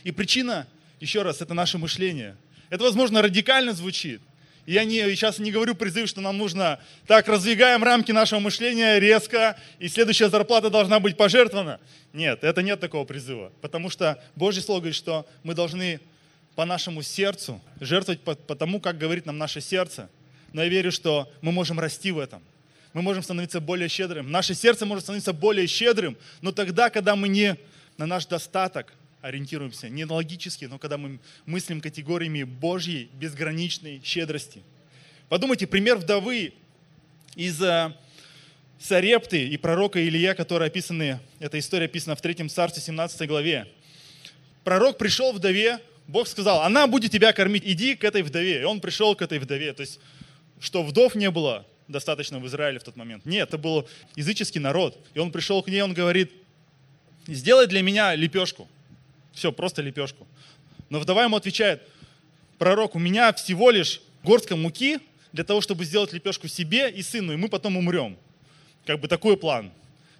И 0.05 0.13
причина 0.13 0.69
еще 1.01 1.23
раз, 1.23 1.41
это 1.41 1.55
наше 1.55 1.79
мышление. 1.79 2.37
Это, 2.71 2.85
возможно, 2.85 3.23
радикально 3.23 3.73
звучит. 3.73 4.21
Я 4.67 4.85
не, 4.85 5.01
сейчас 5.15 5.39
не 5.39 5.51
говорю 5.51 5.75
призыв, 5.75 6.11
что 6.11 6.21
нам 6.21 6.37
нужно 6.37 6.79
так, 7.07 7.27
раздвигаем 7.27 7.83
рамки 7.83 8.13
нашего 8.13 8.39
мышления 8.39 8.99
резко, 8.99 9.59
и 9.79 9.89
следующая 9.89 10.29
зарплата 10.29 10.69
должна 10.69 11.01
быть 11.01 11.17
пожертвована. 11.17 11.81
Нет, 12.13 12.45
это 12.45 12.61
нет 12.61 12.79
такого 12.79 13.07
призыва. 13.07 13.51
Потому 13.63 13.89
что 13.89 14.23
Божье 14.37 14.61
Слово 14.61 14.81
говорит, 14.81 14.97
что 14.97 15.27
мы 15.43 15.55
должны 15.55 16.01
по 16.55 16.67
нашему 16.67 17.01
сердцу, 17.01 17.63
жертвовать 17.81 18.21
по, 18.21 18.35
по 18.35 18.55
тому, 18.55 18.79
как 18.79 18.99
говорит 18.99 19.25
нам 19.25 19.39
наше 19.39 19.63
сердце. 19.63 20.11
Но 20.53 20.63
я 20.63 20.69
верю, 20.69 20.93
что 20.93 21.33
мы 21.41 21.51
можем 21.51 21.81
расти 21.81 22.11
в 22.11 22.19
этом. 22.19 22.43
Мы 22.93 23.01
можем 23.01 23.23
становиться 23.23 23.61
более 23.61 23.89
щедрым. 23.89 24.31
Наше 24.31 24.55
сердце 24.55 24.85
может 24.85 25.05
становиться 25.05 25.33
более 25.33 25.67
щедрым, 25.67 26.17
но 26.43 26.53
тогда, 26.53 26.91
когда 26.91 27.17
мы 27.17 27.29
не 27.29 27.57
на 27.97 28.05
наш 28.05 28.27
достаток 28.27 28.93
ориентируемся, 29.21 29.89
не 29.89 30.05
логически, 30.05 30.67
но 30.67 30.79
когда 30.79 30.97
мы 30.97 31.19
мыслим 31.47 31.81
категориями 31.81 32.45
Божьей 32.45 33.09
безграничной 33.15 34.01
щедрости. 34.05 34.63
Подумайте, 35.29 35.67
пример 35.67 35.97
вдовы 35.97 36.53
из 37.35 37.61
э, 37.63 37.93
Сарепты 38.79 39.47
и 39.49 39.57
пророка 39.57 40.07
Илья, 40.07 40.35
которые 40.35 40.69
описаны, 40.69 41.19
эта 41.41 41.59
история 41.59 41.87
описана 41.87 42.15
в 42.15 42.21
3 42.21 42.49
царстве 42.49 42.83
17 42.83 43.29
главе. 43.29 43.67
Пророк 44.63 44.99
пришел 44.99 45.33
вдове, 45.33 45.81
Бог 46.07 46.29
сказал, 46.29 46.63
она 46.63 46.87
будет 46.87 47.11
тебя 47.11 47.33
кормить, 47.33 47.65
иди 47.67 47.95
к 47.97 48.05
этой 48.05 48.23
вдове. 48.23 48.63
И 48.63 48.65
он 48.65 48.81
пришел 48.81 49.15
к 49.17 49.23
этой 49.23 49.39
вдове. 49.39 49.73
То 49.73 49.83
есть, 49.83 50.01
что 50.61 50.83
вдов 50.83 51.15
не 51.15 51.31
было 51.31 51.67
достаточно 51.89 52.39
в 52.39 52.47
Израиле 52.47 52.79
в 52.79 52.85
тот 52.85 52.97
момент. 52.97 53.27
Нет, 53.27 53.49
это 53.49 53.59
был 53.59 53.89
языческий 54.15 54.61
народ. 54.61 54.99
И 55.15 55.19
он 55.19 55.33
пришел 55.33 55.63
к 55.63 55.69
ней, 55.69 55.83
он 55.83 55.93
говорит, 55.93 56.33
сделай 57.27 57.67
для 57.67 57.83
меня 57.83 58.15
лепешку. 58.15 58.69
Все, 59.39 59.53
просто 59.53 59.83
лепешку. 59.83 60.27
Но 60.91 60.99
вдова 60.99 61.23
ему 61.23 61.37
отвечает, 61.37 61.81
пророк, 62.59 62.97
у 62.97 62.99
меня 62.99 63.33
всего 63.33 63.71
лишь 63.71 64.01
горстка 64.25 64.57
муки 64.57 64.99
для 65.33 65.45
того, 65.45 65.61
чтобы 65.61 65.85
сделать 65.85 66.13
лепешку 66.13 66.49
себе 66.49 66.91
и 66.91 67.05
сыну, 67.05 67.35
и 67.35 67.37
мы 67.37 67.49
потом 67.49 67.77
умрем. 67.77 68.17
Как 68.85 68.99
бы 68.99 69.07
такой 69.07 69.37
план. 69.37 69.71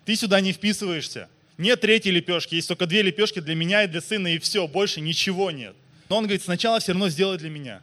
Ты 0.05 0.15
сюда 0.15 0.41
не 0.41 0.53
вписываешься. 0.53 1.29
Нет 1.57 1.81
третьей 1.81 2.13
лепешки, 2.13 2.55
есть 2.55 2.69
только 2.69 2.87
две 2.87 3.03
лепешки 3.03 3.41
для 3.41 3.57
меня 3.57 3.83
и 3.83 3.89
для 3.89 4.01
сына, 4.01 4.29
и 4.29 4.39
все, 4.39 4.69
больше 4.69 5.01
ничего 5.01 5.51
нет. 5.51 5.75
Но 6.09 6.19
он 6.19 6.25
говорит, 6.25 6.45
сначала 6.45 6.79
все 6.79 6.93
равно 6.93 7.09
сделай 7.09 7.39
для 7.39 7.51
меня. 7.51 7.83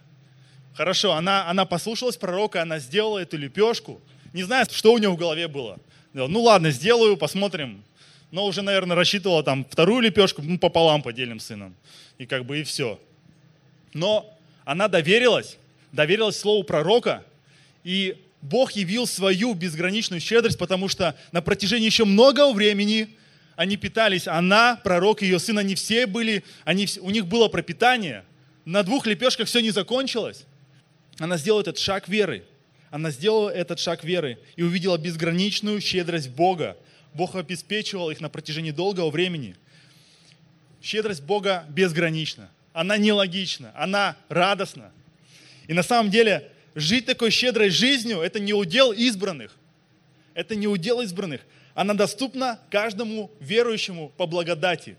Хорошо, 0.74 1.16
она, 1.16 1.50
она 1.50 1.66
послушалась 1.66 2.16
пророка, 2.16 2.62
она 2.62 2.80
сделала 2.80 3.20
эту 3.20 3.36
лепешку. 3.36 4.00
Не 4.32 4.44
знаю, 4.44 4.68
что 4.72 4.94
у 4.94 4.98
нее 4.98 5.10
в 5.10 5.18
голове 5.18 5.50
было. 5.50 5.80
Ну 6.14 6.42
ладно, 6.44 6.72
сделаю, 6.72 7.18
посмотрим. 7.18 7.84
Но 8.32 8.46
уже, 8.46 8.62
наверное, 8.62 8.96
рассчитывала 8.96 9.44
там 9.44 9.66
вторую 9.66 10.02
лепешку, 10.02 10.42
ну 10.42 10.58
пополам 10.58 11.02
поделим 11.02 11.40
сыном. 11.40 11.76
И 12.18 12.26
как 12.26 12.46
бы 12.46 12.60
и 12.60 12.64
все. 12.64 13.00
Но 13.94 14.30
она 14.66 14.88
доверилась, 14.88 15.58
доверилась 15.92 16.38
слову 16.38 16.64
пророка, 16.64 17.24
и 17.84 18.18
Бог 18.42 18.74
явил 18.74 19.08
свою 19.08 19.54
безграничную 19.54 20.20
щедрость, 20.20 20.58
потому 20.58 20.88
что 20.88 21.16
на 21.32 21.42
протяжении 21.42 21.86
еще 21.86 22.06
многого 22.06 22.54
времени 22.54 23.10
они 23.56 23.78
питались. 23.78 24.28
Она, 24.28 24.80
пророк 24.84 25.22
ее 25.22 25.40
сын, 25.40 25.58
они 25.58 25.76
все 25.76 26.06
были, 26.06 26.44
они, 26.64 26.88
у 27.02 27.10
них 27.10 27.26
было 27.26 27.48
пропитание. 27.48 28.24
На 28.66 28.84
двух 28.84 29.08
лепешках 29.08 29.48
все 29.48 29.62
не 29.62 29.72
закончилось. 29.72 30.46
Она 31.20 31.38
сделала 31.38 31.62
этот 31.62 31.78
шаг 31.78 32.08
веры. 32.08 32.44
Она 32.92 33.12
сделала 33.12 33.50
этот 33.50 33.80
шаг 33.80 34.04
веры 34.04 34.38
и 34.56 34.64
увидела 34.64 34.98
безграничную 34.98 35.82
щедрость 35.82 36.30
Бога. 36.30 36.78
Бог 37.16 37.36
обеспечивал 37.36 38.12
их 38.12 38.20
на 38.20 38.28
протяжении 38.28 38.72
долгого 38.72 39.10
времени. 39.10 39.56
Щедрость 40.82 41.24
Бога 41.24 41.66
безгранична. 41.70 42.52
Она 42.74 42.98
нелогична, 42.98 43.72
она 43.74 44.18
радостна. 44.28 44.92
И 45.68 45.74
на 45.74 45.82
самом 45.82 46.12
деле 46.12 46.52
жить 46.76 47.06
такой 47.06 47.32
щедрой 47.32 47.70
жизнью– 47.70 48.20
это 48.22 48.42
не 48.42 48.54
удел 48.54 48.92
избранных. 48.92 49.56
Это 50.34 50.56
не 50.56 50.68
удел 50.68 51.00
избранных. 51.00 51.40
Она 51.74 51.94
доступна 51.94 52.60
каждому 52.70 53.32
верующему 53.40 54.10
по 54.18 54.28
благодати. 54.28 54.98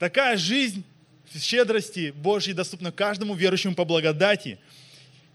Такая 0.00 0.36
жизнь 0.36 0.84
в 1.30 1.38
щедрости 1.38 2.10
Божьей 2.10 2.52
доступна 2.52 2.90
каждому 2.90 3.34
верующему 3.34 3.76
по 3.76 3.84
благодати. 3.84 4.58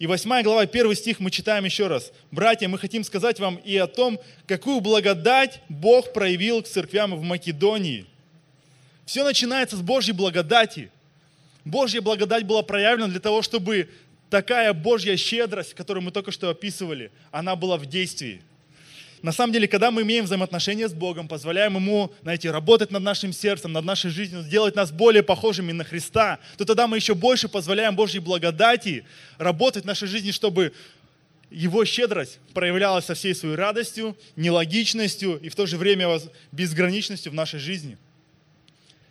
И 0.02 0.08
8 0.08 0.42
глава, 0.42 0.62
1 0.64 0.96
стих 0.96 1.20
мы 1.20 1.30
читаем 1.30 1.64
еще 1.64 1.86
раз. 1.86 2.12
Братья, 2.32 2.68
мы 2.68 2.80
хотим 2.80 3.04
сказать 3.04 3.40
вам 3.40 3.58
и 3.58 3.78
о 3.78 3.86
том, 3.86 4.20
какую 4.48 4.80
благодать 4.80 5.62
Бог 5.70 6.12
проявил 6.12 6.64
к 6.64 6.68
церквям 6.68 7.16
в 7.16 7.22
Македонии. 7.22 8.08
Все 9.06 9.24
начинается 9.24 9.78
с 9.78 9.82
Божьей 9.82 10.14
благодати. 10.14 10.90
Божья 11.66 12.02
благодать 12.02 12.48
была 12.48 12.64
проявлена 12.64 13.10
для 13.10 13.20
того, 13.20 13.44
чтобы 13.44 13.90
такая 14.32 14.74
Божья 14.74 15.16
щедрость, 15.18 15.76
которую 15.76 16.04
мы 16.04 16.10
только 16.10 16.32
что 16.32 16.50
описывали, 16.50 17.12
она 17.30 17.56
была 17.56 17.78
в 17.78 17.86
действии. 17.86 18.42
На 19.22 19.32
самом 19.32 19.54
деле, 19.54 19.68
когда 19.68 19.92
мы 19.92 20.02
имеем 20.02 20.26
взаимоотношения 20.26 20.90
с 20.90 20.94
Богом, 20.94 21.28
позволяем 21.28 21.76
Ему, 21.76 22.12
знаете, 22.24 22.50
работать 22.50 22.90
над 22.90 23.04
нашим 23.04 23.34
сердцем, 23.34 23.72
над 23.72 23.86
нашей 23.86 24.10
жизнью, 24.10 24.42
сделать 24.42 24.76
нас 24.76 24.92
более 24.92 25.22
похожими 25.22 25.72
на 25.72 25.84
Христа, 25.84 26.40
то 26.58 26.66
тогда 26.66 26.88
мы 26.88 26.98
еще 26.98 27.14
больше 27.14 27.48
позволяем 27.48 27.96
Божьей 27.96 28.20
благодати 28.20 29.06
работать 29.38 29.84
в 29.84 29.88
нашей 29.88 30.08
жизни, 30.08 30.32
чтобы 30.32 30.74
Его 31.52 31.86
щедрость 31.86 32.40
проявлялась 32.54 33.06
со 33.06 33.14
всей 33.14 33.36
своей 33.36 33.56
радостью, 33.56 34.18
нелогичностью 34.36 35.40
и 35.40 35.50
в 35.50 35.56
то 35.56 35.68
же 35.68 35.78
время 35.78 36.20
безграничностью 36.52 37.32
в 37.32 37.36
нашей 37.36 37.60
жизни. 37.60 38.00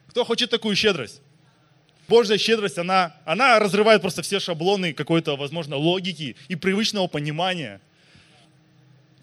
Кто 0.08 0.24
хочет 0.24 0.50
такую 0.50 0.74
щедрость? 0.74 1.20
Божья 2.08 2.36
щедрость, 2.36 2.78
она, 2.78 3.14
она 3.24 3.60
разрывает 3.60 4.00
просто 4.00 4.22
все 4.22 4.40
шаблоны 4.40 4.92
какой-то, 4.92 5.36
возможно, 5.36 5.76
логики 5.76 6.34
и 6.48 6.56
привычного 6.56 7.06
понимания. 7.06 7.80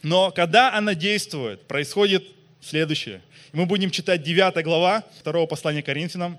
Но 0.04 0.32
когда 0.32 0.74
она 0.74 0.94
действует, 0.96 1.68
происходит 1.68 2.26
следующее. 2.62 3.22
Мы 3.52 3.66
будем 3.66 3.92
читать 3.92 4.24
9 4.24 4.64
глава 4.64 5.04
2 5.24 5.46
послания 5.48 5.82
Коринфянам, 5.82 6.38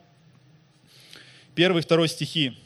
1 1.54 1.78
и 1.78 1.82
2 1.82 2.08
стихи. 2.08 2.56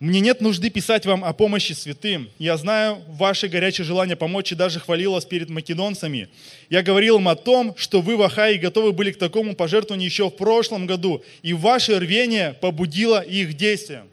Мне 0.00 0.20
нет 0.20 0.40
нужды 0.40 0.70
писать 0.70 1.06
вам 1.06 1.24
о 1.24 1.32
помощи 1.32 1.72
святым. 1.72 2.30
Я 2.38 2.56
знаю 2.56 3.02
ваше 3.08 3.48
горячее 3.48 3.84
желание 3.84 4.14
помочь 4.14 4.52
и 4.52 4.54
даже 4.54 4.78
хвалил 4.78 5.14
вас 5.14 5.24
перед 5.24 5.50
македонцами. 5.50 6.28
Я 6.70 6.82
говорил 6.82 7.16
им 7.16 7.26
о 7.26 7.34
том, 7.34 7.74
что 7.76 8.00
вы 8.00 8.16
в 8.16 8.22
Ахае 8.22 8.58
готовы 8.58 8.92
были 8.92 9.10
к 9.10 9.18
такому 9.18 9.56
пожертвованию 9.56 10.06
еще 10.06 10.30
в 10.30 10.36
прошлом 10.36 10.86
году, 10.86 11.24
и 11.42 11.52
ваше 11.52 11.98
рвение 11.98 12.52
побудило 12.60 13.20
их 13.20 13.54
действием. 13.54 14.08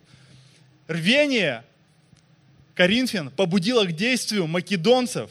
Рвение 0.87 1.63
Коринфян 2.73 3.29
побудило 3.29 3.85
к 3.85 3.91
действию 3.91 4.47
македонцев. 4.47 5.29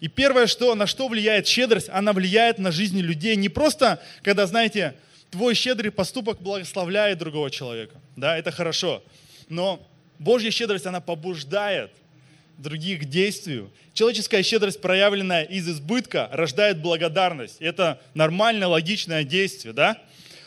И 0.00 0.08
первое, 0.08 0.46
что, 0.46 0.74
на 0.74 0.86
что 0.86 1.08
влияет 1.08 1.46
щедрость, 1.46 1.88
она 1.90 2.12
влияет 2.12 2.58
на 2.58 2.70
жизни 2.70 3.00
людей. 3.00 3.36
Не 3.36 3.48
просто, 3.48 4.00
когда, 4.22 4.46
знаете, 4.46 4.94
твой 5.30 5.54
щедрый 5.54 5.90
поступок 5.90 6.40
благословляет 6.40 7.18
другого 7.18 7.50
человека. 7.50 7.96
Да, 8.16 8.36
это 8.36 8.50
хорошо 8.50 9.02
но 9.48 9.86
Божья 10.18 10.50
щедрость, 10.50 10.86
она 10.86 11.00
побуждает 11.00 11.90
других 12.58 13.02
к 13.02 13.04
действию. 13.04 13.70
Человеческая 13.94 14.42
щедрость, 14.42 14.80
проявленная 14.80 15.44
из 15.44 15.68
избытка, 15.68 16.28
рождает 16.32 16.80
благодарность. 16.80 17.56
Это 17.60 18.00
нормальное, 18.14 18.68
логичное 18.68 19.24
действие, 19.24 19.72
да? 19.72 19.96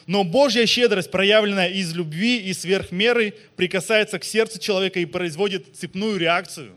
Но 0.08 0.24
Божья 0.24 0.66
щедрость, 0.66 1.12
проявленная 1.12 1.70
из 1.70 1.94
любви 1.94 2.38
и 2.38 2.54
сверхмеры, 2.54 3.34
прикасается 3.56 4.20
к 4.20 4.26
сердцу 4.26 4.60
человека 4.60 5.00
и 5.00 5.06
производит 5.06 5.78
цепную 5.78 6.18
реакцию. 6.18 6.76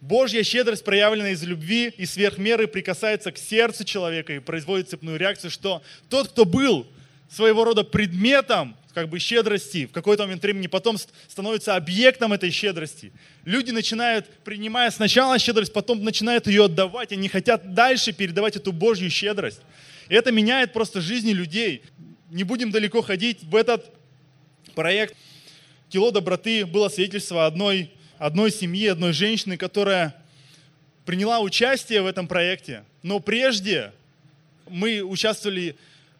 Божья 0.00 0.42
щедрость, 0.44 0.84
проявленная 0.84 1.32
из 1.32 1.42
любви 1.42 1.92
и 1.96 2.06
сверхмеры, 2.06 2.66
прикасается 2.66 3.32
к 3.32 3.38
сердцу 3.38 3.84
человека 3.84 4.32
и 4.34 4.38
производит 4.38 4.88
цепную 4.88 5.18
реакцию, 5.18 5.50
что 5.50 5.82
тот, 6.08 6.28
кто 6.28 6.44
был 6.44 6.86
своего 7.28 7.64
рода 7.64 7.82
предметом 7.84 8.76
как 8.94 9.08
бы 9.08 9.18
щедрости 9.18 9.86
в 9.86 9.92
какой-то 9.92 10.24
момент 10.24 10.42
времени 10.42 10.66
потом 10.66 10.96
становится 11.28 11.76
объектом 11.76 12.32
этой 12.32 12.50
щедрости. 12.50 13.12
Люди 13.44 13.70
начинают, 13.70 14.26
принимая 14.44 14.90
сначала 14.90 15.38
щедрость, 15.38 15.72
потом 15.72 16.02
начинают 16.02 16.46
ее 16.48 16.64
отдавать, 16.64 17.12
они 17.12 17.28
хотят 17.28 17.74
дальше 17.74 18.12
передавать 18.12 18.56
эту 18.56 18.72
Божью 18.72 19.10
щедрость. 19.10 19.60
И 20.08 20.14
это 20.14 20.32
меняет 20.32 20.72
просто 20.72 21.00
жизни 21.00 21.32
людей. 21.32 21.82
Не 22.30 22.44
будем 22.44 22.70
далеко 22.70 23.02
ходить. 23.02 23.42
В 23.42 23.54
этот 23.54 23.86
проект 24.74 25.14
«Кило 25.90 26.10
доброты» 26.10 26.66
было 26.66 26.88
свидетельство 26.88 27.46
одной, 27.46 27.92
одной 28.18 28.50
семьи, 28.50 28.86
одной 28.86 29.12
женщины, 29.12 29.56
которая 29.56 30.14
приняла 31.04 31.40
участие 31.40 32.02
в 32.02 32.06
этом 32.06 32.26
проекте. 32.26 32.84
Но 33.02 33.20
прежде 33.20 33.92
мы 34.68 35.00
участвовали 35.00 35.76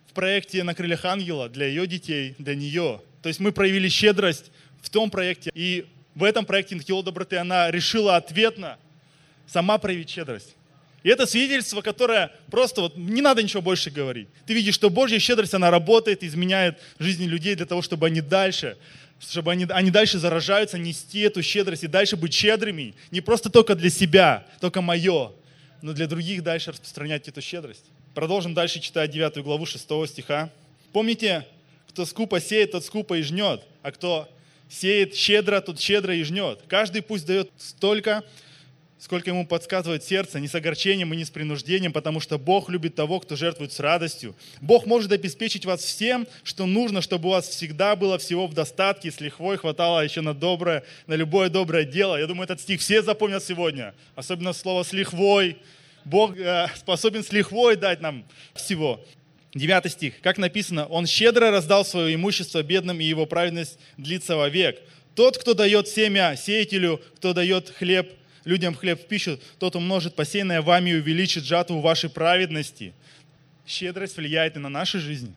в 0.09 0.15
проекте 0.15 0.63
«На 0.63 0.75
крыльях 0.75 1.05
ангела» 1.05 1.49
для 1.49 1.67
ее 1.67 1.87
детей, 1.87 2.35
для 2.39 2.55
нее. 2.55 3.01
То 3.23 3.29
есть 3.29 3.41
мы 3.41 3.53
проявили 3.53 3.89
щедрость 3.89 4.51
в 4.81 4.89
том 4.91 5.11
проекте. 5.11 5.51
И 5.55 5.87
в 6.15 6.25
этом 6.25 6.47
проекте 6.47 6.77
«Нахило 6.77 7.03
доброты» 7.03 7.37
она 7.37 7.71
решила 7.71 8.17
ответно 8.17 8.79
сама 9.47 9.79
проявить 9.79 10.11
щедрость. 10.11 10.55
И 11.03 11.11
это 11.11 11.27
свидетельство, 11.27 11.81
которое 11.81 12.33
просто 12.51 12.81
вот 12.81 12.97
не 12.97 13.23
надо 13.23 13.43
ничего 13.43 13.63
больше 13.63 13.91
говорить. 13.91 14.29
Ты 14.47 14.55
видишь, 14.55 14.75
что 14.75 14.91
Божья 14.91 15.19
щедрость, 15.19 15.55
она 15.55 15.71
работает, 15.71 16.25
изменяет 16.25 16.79
жизни 16.99 17.27
людей 17.27 17.55
для 17.55 17.67
того, 17.67 17.83
чтобы 17.83 18.07
они 18.07 18.21
дальше, 18.21 18.77
чтобы 19.21 19.53
они, 19.53 19.67
они 19.71 19.91
дальше 19.91 20.19
заражаются, 20.19 20.79
нести 20.79 21.21
эту 21.21 21.43
щедрость 21.43 21.85
и 21.85 21.89
дальше 21.89 22.17
быть 22.17 22.33
щедрыми. 22.33 22.95
Не 23.11 23.21
просто 23.21 23.51
только 23.51 23.75
для 23.75 23.91
себя, 23.91 24.47
только 24.61 24.81
мое, 24.81 25.33
но 25.83 25.93
для 25.93 26.07
других 26.07 26.43
дальше 26.43 26.73
распространять 26.73 27.29
эту 27.29 27.41
щедрость. 27.41 27.85
Продолжим 28.15 28.55
дальше 28.55 28.81
читать 28.81 29.11
9 29.11 29.39
главу 29.45 29.67
6 29.67 29.85
стиха. 30.07 30.51
Помните, 30.93 31.47
кто 31.89 32.05
скупо 32.05 32.41
сеет, 32.41 32.73
тот 32.73 32.85
скупо 32.85 33.15
и 33.15 33.23
жнет, 33.23 33.63
а 33.83 33.93
кто 33.93 34.29
сеет 34.69 35.15
щедро, 35.15 35.61
тот 35.61 35.81
щедро 35.81 36.15
и 36.15 36.23
жнет. 36.23 36.61
Каждый 36.69 37.03
пусть 37.03 37.27
дает 37.27 37.51
столько, 37.59 38.25
сколько 38.99 39.31
ему 39.31 39.47
подсказывает 39.47 40.03
сердце, 40.03 40.41
не 40.41 40.49
с 40.49 40.55
огорчением 40.55 41.13
и 41.15 41.17
не 41.17 41.25
с 41.25 41.31
принуждением, 41.31 41.93
потому 41.93 42.21
что 42.21 42.39
Бог 42.39 42.69
любит 42.69 42.95
того, 42.95 43.21
кто 43.21 43.37
жертвует 43.37 43.73
с 43.73 43.81
радостью. 43.81 44.35
Бог 44.61 44.87
может 44.87 45.13
обеспечить 45.13 45.65
вас 45.65 45.83
всем, 45.83 46.27
что 46.43 46.67
нужно, 46.67 47.01
чтобы 47.01 47.29
у 47.29 47.33
вас 47.33 47.49
всегда 47.49 47.95
было 47.97 48.19
всего 48.19 48.47
в 48.47 48.55
достатке, 48.55 49.11
с 49.11 49.21
лихвой 49.21 49.57
хватало 49.57 50.01
еще 50.01 50.21
на 50.21 50.35
доброе, 50.35 50.83
на 51.07 51.15
любое 51.15 51.49
доброе 51.49 51.85
дело. 51.85 52.17
Я 52.17 52.27
думаю, 52.27 52.45
этот 52.45 52.61
стих 52.61 52.81
все 52.81 53.03
запомнят 53.03 53.45
сегодня, 53.45 53.95
особенно 54.17 54.53
слово 54.53 54.83
«с 54.83 54.93
лихвой». 54.93 55.59
Бог 56.05 56.37
э, 56.39 56.69
способен 56.75 57.23
с 57.23 57.33
лихвой 57.33 57.77
дать 57.77 58.01
нам 58.01 58.25
всего. 58.55 59.05
Девятый 59.55 59.91
стих. 59.91 60.21
Как 60.21 60.39
написано, 60.39 60.87
«Он 60.87 61.07
щедро 61.07 61.51
раздал 61.51 61.85
свое 61.85 62.15
имущество 62.15 62.63
бедным, 62.63 63.01
и 63.01 63.05
его 63.05 63.27
праведность 63.27 63.79
длится 63.97 64.37
вовек». 64.37 64.81
Тот, 65.15 65.37
кто 65.37 65.53
дает 65.53 65.89
семя 65.89 66.37
сеятелю, 66.37 67.03
кто 67.17 67.33
дает 67.33 67.71
хлеб 67.71 68.18
людям 68.49 68.75
хлеб 68.75 69.03
в 69.03 69.07
пищу, 69.07 69.39
тот 69.59 69.77
умножит 69.77 70.15
посеянное 70.17 70.63
вами 70.63 70.91
и 70.91 70.95
увеличит 70.95 71.45
жатву 71.45 71.81
вашей 71.81 72.09
праведности. 72.09 72.95
Щедрость 73.67 74.17
влияет 74.17 74.57
и 74.57 74.59
на 74.59 74.71
нашу 74.71 74.99
жизнь. 75.01 75.35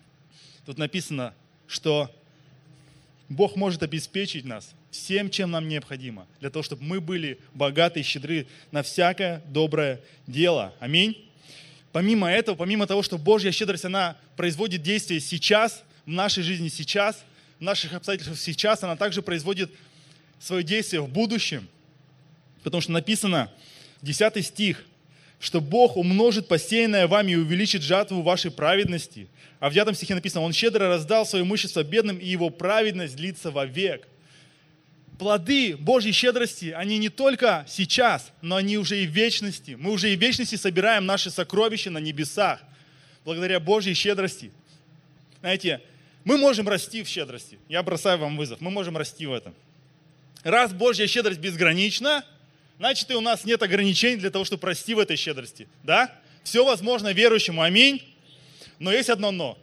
Тут 0.65 0.77
написано, 0.77 1.33
что 1.67 2.09
Бог 3.27 3.57
может 3.57 3.83
обеспечить 3.83 4.45
нас 4.45 4.73
всем, 4.91 5.29
чем 5.29 5.51
нам 5.51 5.67
необходимо, 5.67 6.25
для 6.39 6.49
того, 6.49 6.63
чтобы 6.63 6.83
мы 6.83 7.01
были 7.01 7.37
богаты 7.53 7.99
и 7.99 8.03
щедры 8.03 8.47
на 8.71 8.81
всякое 8.81 9.41
доброе 9.47 9.99
дело. 10.25 10.73
Аминь. 10.79 11.29
Помимо 11.91 12.31
этого, 12.31 12.55
помимо 12.55 12.87
того, 12.87 13.03
что 13.03 13.17
Божья 13.17 13.51
щедрость, 13.51 13.83
она 13.83 14.15
производит 14.37 14.83
действие 14.83 15.19
сейчас, 15.19 15.83
в 16.05 16.09
нашей 16.09 16.43
жизни 16.43 16.69
сейчас, 16.69 17.25
в 17.59 17.63
наших 17.63 17.93
обстоятельствах 17.93 18.39
сейчас, 18.39 18.83
она 18.83 18.95
также 18.95 19.21
производит 19.21 19.69
свое 20.39 20.63
действие 20.63 21.01
в 21.01 21.09
будущем– 21.09 21.67
Потому 22.63 22.81
что 22.81 22.91
написано, 22.91 23.51
10 24.01 24.45
стих, 24.45 24.85
что 25.39 25.59
Бог 25.59 25.97
умножит 25.97 26.47
посеянное 26.47 27.07
вами 27.07 27.31
и 27.31 27.35
увеличит 27.35 27.81
жатву 27.81 28.21
вашей 28.21 28.51
праведности. 28.51 29.27
А 29.59 29.69
в 29.69 29.73
9 29.73 29.95
стихе 29.95 30.13
написано, 30.15 30.43
Он 30.43 30.53
щедро 30.53 30.87
раздал 30.87 31.25
свое 31.25 31.43
имущество 31.43 31.83
бедным, 31.83 32.17
и 32.17 32.27
Его 32.27 32.49
праведность 32.49 33.15
длится 33.15 33.49
вовек. 33.49 34.07
Плоды 35.17 35.75
Божьей 35.77 36.13
щедрости, 36.13 36.73
они 36.75 36.97
не 36.97 37.09
только 37.09 37.65
сейчас, 37.67 38.31
но 38.41 38.55
они 38.55 38.77
уже 38.77 39.03
и 39.03 39.07
в 39.07 39.11
вечности. 39.11 39.77
Мы 39.79 39.91
уже 39.91 40.11
и 40.11 40.15
в 40.15 40.19
вечности 40.19 40.55
собираем 40.55 41.05
наши 41.05 41.29
сокровища 41.29 41.91
на 41.91 41.99
небесах, 41.99 42.59
благодаря 43.23 43.59
Божьей 43.59 43.93
щедрости. 43.93 44.51
Знаете, 45.39 45.81
мы 46.23 46.37
можем 46.37 46.67
расти 46.67 47.03
в 47.03 47.07
щедрости. 47.07 47.59
Я 47.67 47.81
бросаю 47.83 48.19
вам 48.19 48.37
вызов. 48.37 48.61
Мы 48.61 48.69
можем 48.71 48.97
расти 48.97 49.25
в 49.25 49.33
этом. 49.33 49.53
Раз 50.43 50.73
Божья 50.73 51.07
щедрость 51.07 51.39
безгранична, 51.39 52.23
значит 52.81 53.11
и 53.11 53.13
у 53.13 53.21
нас 53.21 53.45
нет 53.45 53.61
ограничений 53.61 54.15
для 54.15 54.31
того, 54.31 54.43
чтобы 54.43 54.65
расти 54.65 54.95
в 54.95 54.99
этой 54.99 55.15
щедрости. 55.15 55.67
Да? 55.83 56.11
Все 56.43 56.65
возможно 56.65 57.13
верующему, 57.13 57.61
аминь. 57.61 58.01
Но 58.79 58.91
есть 58.91 59.11
одно 59.11 59.29
но. 59.29 59.55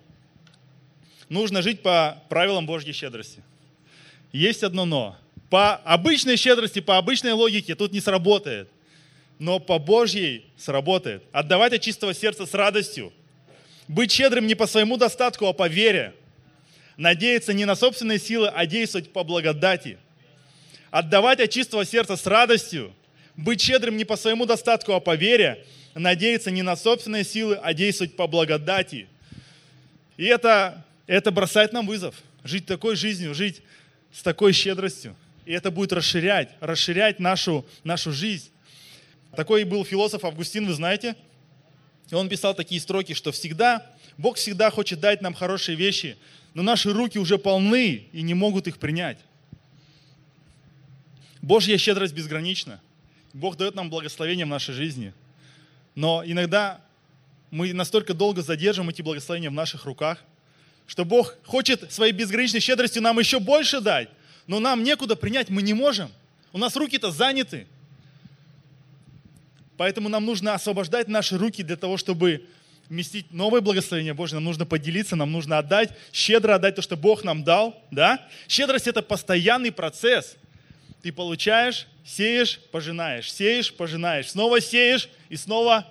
Нужно 1.29 1.61
жить 1.61 1.83
по 1.83 2.23
правилам 2.29 2.65
Божьей 2.65 2.93
щедрости. 2.93 3.43
Есть 4.31 4.63
одно 4.63 4.85
но. 4.85 5.19
По 5.51 5.75
обычной 5.75 6.37
щедрости, 6.37 6.79
по 6.79 6.97
обычной 6.97 7.33
логике 7.33 7.75
тут 7.75 7.91
не 7.91 8.01
сработает. 8.01 8.69
Но 9.41 9.59
по 9.59 9.81
Божьей 9.81 10.47
сработает. 10.57 11.25
Отдавать 11.33 11.73
от 11.73 11.81
чистого 11.81 12.15
сердца 12.15 12.47
с 12.47 12.55
радостью. 12.55 13.13
Быть 13.89 14.13
щедрым 14.13 14.47
не 14.47 14.55
по 14.55 14.69
своему 14.69 14.97
достатку, 14.97 15.47
а 15.47 15.53
по 15.53 15.67
вере. 15.67 16.15
Надеяться 16.97 17.53
не 17.53 17.65
на 17.65 17.75
собственные 17.75 18.21
силы, 18.21 18.47
а 18.47 18.65
действовать 18.65 19.13
по 19.13 19.25
благодати. 19.25 19.99
Отдавать 20.93 21.41
от 21.41 21.51
чистого 21.51 21.85
сердца 21.85 22.17
с 22.17 22.25
радостью 22.25 22.95
быть 23.39 23.61
щедрым 23.61 23.97
не 23.97 24.05
по 24.05 24.17
своему 24.17 24.47
достатку, 24.47 24.93
а 24.93 25.01
по 25.01 25.15
вере, 25.15 25.65
надеяться 25.95 26.51
не 26.51 26.63
на 26.63 26.77
собственные 26.77 27.25
силы, 27.25 27.59
а 27.63 27.73
действовать 27.73 28.17
по 28.17 28.27
благодати. 28.27 29.07
И 30.17 30.25
это, 30.25 30.85
это 31.07 31.31
бросает 31.31 31.73
нам 31.73 31.87
вызов. 31.87 32.17
Жить 32.43 32.67
такой 32.67 32.97
жизнью, 32.97 33.35
жить 33.35 33.63
с 34.13 34.23
такой 34.23 34.53
щедростью. 34.53 35.15
И 35.47 35.53
это 35.53 35.71
будет 35.71 35.93
расширять, 35.93 36.51
расширять 36.61 37.21
нашу, 37.21 37.65
нашу 37.85 38.13
жизнь. 38.13 38.51
Такой 39.37 39.63
был 39.63 39.85
философ 39.85 40.25
Августин, 40.25 40.67
вы 40.67 40.75
знаете? 40.75 41.15
И 42.11 42.15
он 42.15 42.29
писал 42.29 42.55
такие 42.55 42.81
строки, 42.81 43.15
что 43.15 43.31
всегда, 43.31 43.87
Бог 44.17 44.37
всегда 44.37 44.71
хочет 44.71 44.99
дать 44.99 45.23
нам 45.23 45.33
хорошие 45.33 45.77
вещи, 45.77 46.17
но 46.55 46.63
наши 46.63 46.93
руки 46.93 47.19
уже 47.19 47.39
полны 47.39 48.09
и 48.13 48.23
не 48.23 48.35
могут 48.35 48.67
их 48.67 48.79
принять. 48.79 49.19
Божья 51.41 51.79
щедрость 51.79 52.15
безгранична. 52.15 52.81
Бог 53.33 53.57
дает 53.57 53.75
нам 53.75 53.91
благословение 53.91 54.47
в 54.47 54.49
нашей 54.49 54.75
жизни. 54.75 55.13
Но 55.95 56.23
иногда 56.25 56.81
мы 57.51 57.73
настолько 57.73 58.15
долго 58.15 58.43
задержим 58.43 58.89
эти 58.89 59.03
благословения 59.03 59.51
в 59.51 59.55
наших 59.55 59.85
руках, 59.85 60.23
что 60.87 61.05
Бог 61.05 61.37
хочет 61.45 61.93
своей 61.93 62.13
безграничной 62.13 62.61
щедростью 62.61 63.03
нам 63.03 63.19
еще 63.19 63.41
больше 63.41 63.81
дать, 63.81 64.09
но 64.47 64.61
нам 64.61 64.83
некуда 64.83 65.17
принять, 65.17 65.51
мы 65.51 65.63
не 65.63 65.75
можем. 65.75 66.11
У 66.53 66.59
нас 66.59 66.77
руки-то 66.77 67.11
заняты. 67.11 67.67
Поэтому 69.77 70.09
нам 70.09 70.25
нужно 70.25 70.55
освобождать 70.55 71.09
наши 71.09 71.37
руки 71.37 71.63
для 71.63 71.77
того, 71.77 71.99
чтобы 71.99 72.47
вместить 72.89 73.31
новое 73.33 73.61
благословение 73.61 74.15
Божье. 74.15 74.37
Нам 74.37 74.45
нужно 74.45 74.65
поделиться, 74.65 75.15
нам 75.15 75.31
нужно 75.31 75.59
отдать, 75.59 75.91
щедро 76.13 76.55
отдать 76.55 76.75
то, 76.75 76.83
что 76.83 76.97
Бог 76.97 77.23
нам 77.23 77.45
дал. 77.45 77.81
Да? 77.91 78.27
Щедрость– 78.49 78.87
это 78.89 79.03
постоянный 79.03 79.71
процесс– 79.71 80.37
ты 81.09 81.13
получаешь, 81.13 81.87
сеешь, 82.05 82.61
пожинаешь, 82.71 83.33
сеешь, 83.33 83.73
пожинаешь, 83.73 84.29
снова 84.29 84.61
сеешь 84.61 85.09
и 85.31 85.37
снова 85.37 85.87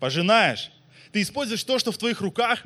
пожинаешь. 0.00 0.72
Ты 1.12 1.22
используешь 1.22 1.62
то, 1.62 1.78
что 1.78 1.92
в 1.92 1.98
твоих 1.98 2.20
руках, 2.20 2.64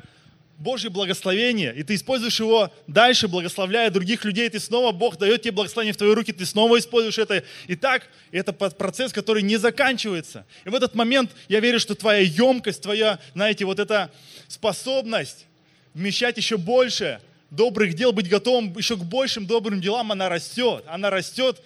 Божье 0.57 0.89
благословение, 0.89 1.71
и 1.75 1.83
ты 1.83 1.93
используешь 1.93 2.39
его 2.39 2.73
дальше, 2.87 3.27
благословляя 3.27 3.91
других 3.91 4.25
людей, 4.25 4.49
ты 4.49 4.59
снова, 4.59 4.91
Бог 4.91 5.19
дает 5.19 5.43
тебе 5.43 5.51
благословение 5.51 5.93
в 5.93 5.97
твои 5.97 6.15
руки, 6.15 6.33
ты 6.33 6.47
снова 6.47 6.79
используешь 6.79 7.19
это. 7.19 7.43
И 7.67 7.75
так, 7.75 8.07
это 8.31 8.53
процесс, 8.53 9.13
который 9.13 9.43
не 9.43 9.57
заканчивается. 9.57 10.47
И 10.65 10.69
в 10.69 10.75
этот 10.75 10.95
момент 10.95 11.29
я 11.47 11.59
верю, 11.59 11.79
что 11.79 11.93
твоя 11.93 12.21
емкость, 12.21 12.81
твоя, 12.81 13.19
знаете, 13.35 13.65
вот 13.65 13.77
эта 13.77 14.09
способность 14.47 15.45
вмещать 15.93 16.37
еще 16.37 16.57
больше– 16.57 17.21
добрых 17.53 17.93
дел, 17.93 18.11
быть 18.11 18.27
готовым 18.27 18.75
еще 18.75 18.97
к 18.97 19.03
большим 19.03 19.45
добрым 19.45 19.79
делам, 19.79 20.11
она 20.11 20.27
растет. 20.27 20.83
Она 20.87 21.09
растет 21.09 21.61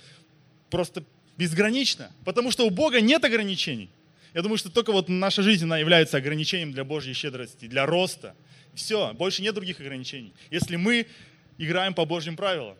просто 0.70 1.04
безгранично. 1.38 2.12
Потому 2.26 2.52
что 2.52 2.66
у 2.66 2.70
Бога 2.70 3.02
нет 3.02 3.24
ограничений. 3.24 3.90
Я 4.34 4.42
думаю, 4.42 4.58
что 4.58 4.70
только 4.70 4.92
вот 4.92 5.10
наша 5.10 5.42
жизнь, 5.42 5.64
она 5.64 5.78
является 5.78 6.18
ограничением 6.18 6.72
для 6.72 6.84
Божьей 6.84 7.14
щедрости, 7.14 7.68
для 7.68 7.86
роста. 7.86 8.36
Все, 8.74 9.14
больше 9.14 9.42
нет 9.42 9.56
других 9.56 9.80
ограничений. 9.80 10.34
Если 10.52 10.76
мы 10.76 11.08
играем 11.58 11.94
по 11.94 12.06
Божьим 12.06 12.36
правилам, 12.36 12.78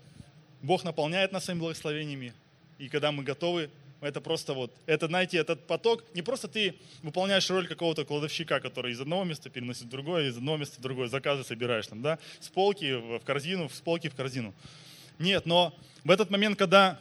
Бог 0.62 0.84
наполняет 0.84 1.32
нас 1.32 1.46
своими 1.46 1.62
благословениями, 1.62 2.34
и 2.78 2.90
когда 2.90 3.12
мы 3.12 3.24
готовы 3.24 3.70
это 4.02 4.22
просто 4.22 4.54
вот, 4.54 4.72
это, 4.86 5.08
знаете, 5.08 5.38
этот 5.38 5.66
поток, 5.66 6.04
не 6.14 6.22
просто 6.22 6.48
ты 6.48 6.76
выполняешь 7.02 7.50
роль 7.50 7.68
какого-то 7.68 8.06
кладовщика, 8.06 8.60
который 8.60 8.92
из 8.92 9.02
одного 9.02 9.24
места 9.24 9.50
переносит 9.50 9.86
в 9.86 9.90
другое, 9.90 10.30
из 10.30 10.38
одного 10.38 10.58
места 10.58 10.78
в 10.78 10.82
другое, 10.82 11.08
заказы 11.08 11.44
собираешь 11.44 11.88
там, 11.88 12.02
да, 12.02 12.20
с 12.40 12.48
полки 12.50 12.94
в 12.94 13.20
корзину, 13.26 13.70
с 13.70 13.82
полки 13.82 14.10
в 14.10 14.16
корзину. 14.16 14.54
Нет, 15.18 15.48
но 15.48 15.76
в 16.04 16.12
этот 16.12 16.30
момент, 16.30 16.60
когда 16.60 17.00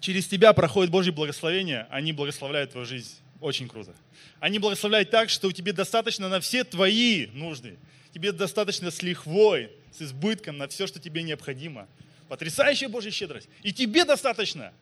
через 0.00 0.26
тебя 0.26 0.52
проходит 0.52 0.90
Божье 0.90 1.12
благословение, 1.12 1.86
они 1.90 2.12
благословляют 2.12 2.72
твою 2.72 2.86
жизнь. 2.86 3.14
Очень 3.40 3.68
круто. 3.68 3.94
Они 4.38 4.58
благословляют 4.58 5.10
так, 5.10 5.30
что 5.30 5.48
у 5.48 5.52
тебя 5.52 5.72
достаточно 5.72 6.28
на 6.28 6.40
все 6.40 6.64
твои 6.64 7.26
нужды. 7.28 7.78
Тебе 8.12 8.32
достаточно 8.32 8.90
с 8.90 9.02
лихвой, 9.02 9.70
с 9.96 10.02
избытком 10.02 10.58
на 10.58 10.68
все, 10.68 10.86
что 10.86 10.98
тебе 10.98 11.22
необходимо. 11.22 11.88
Потрясающая 12.28 12.88
Божья 12.88 13.10
щедрость. 13.10 13.48
И 13.62 13.72
тебе 13.72 14.04
достаточно 14.04 14.72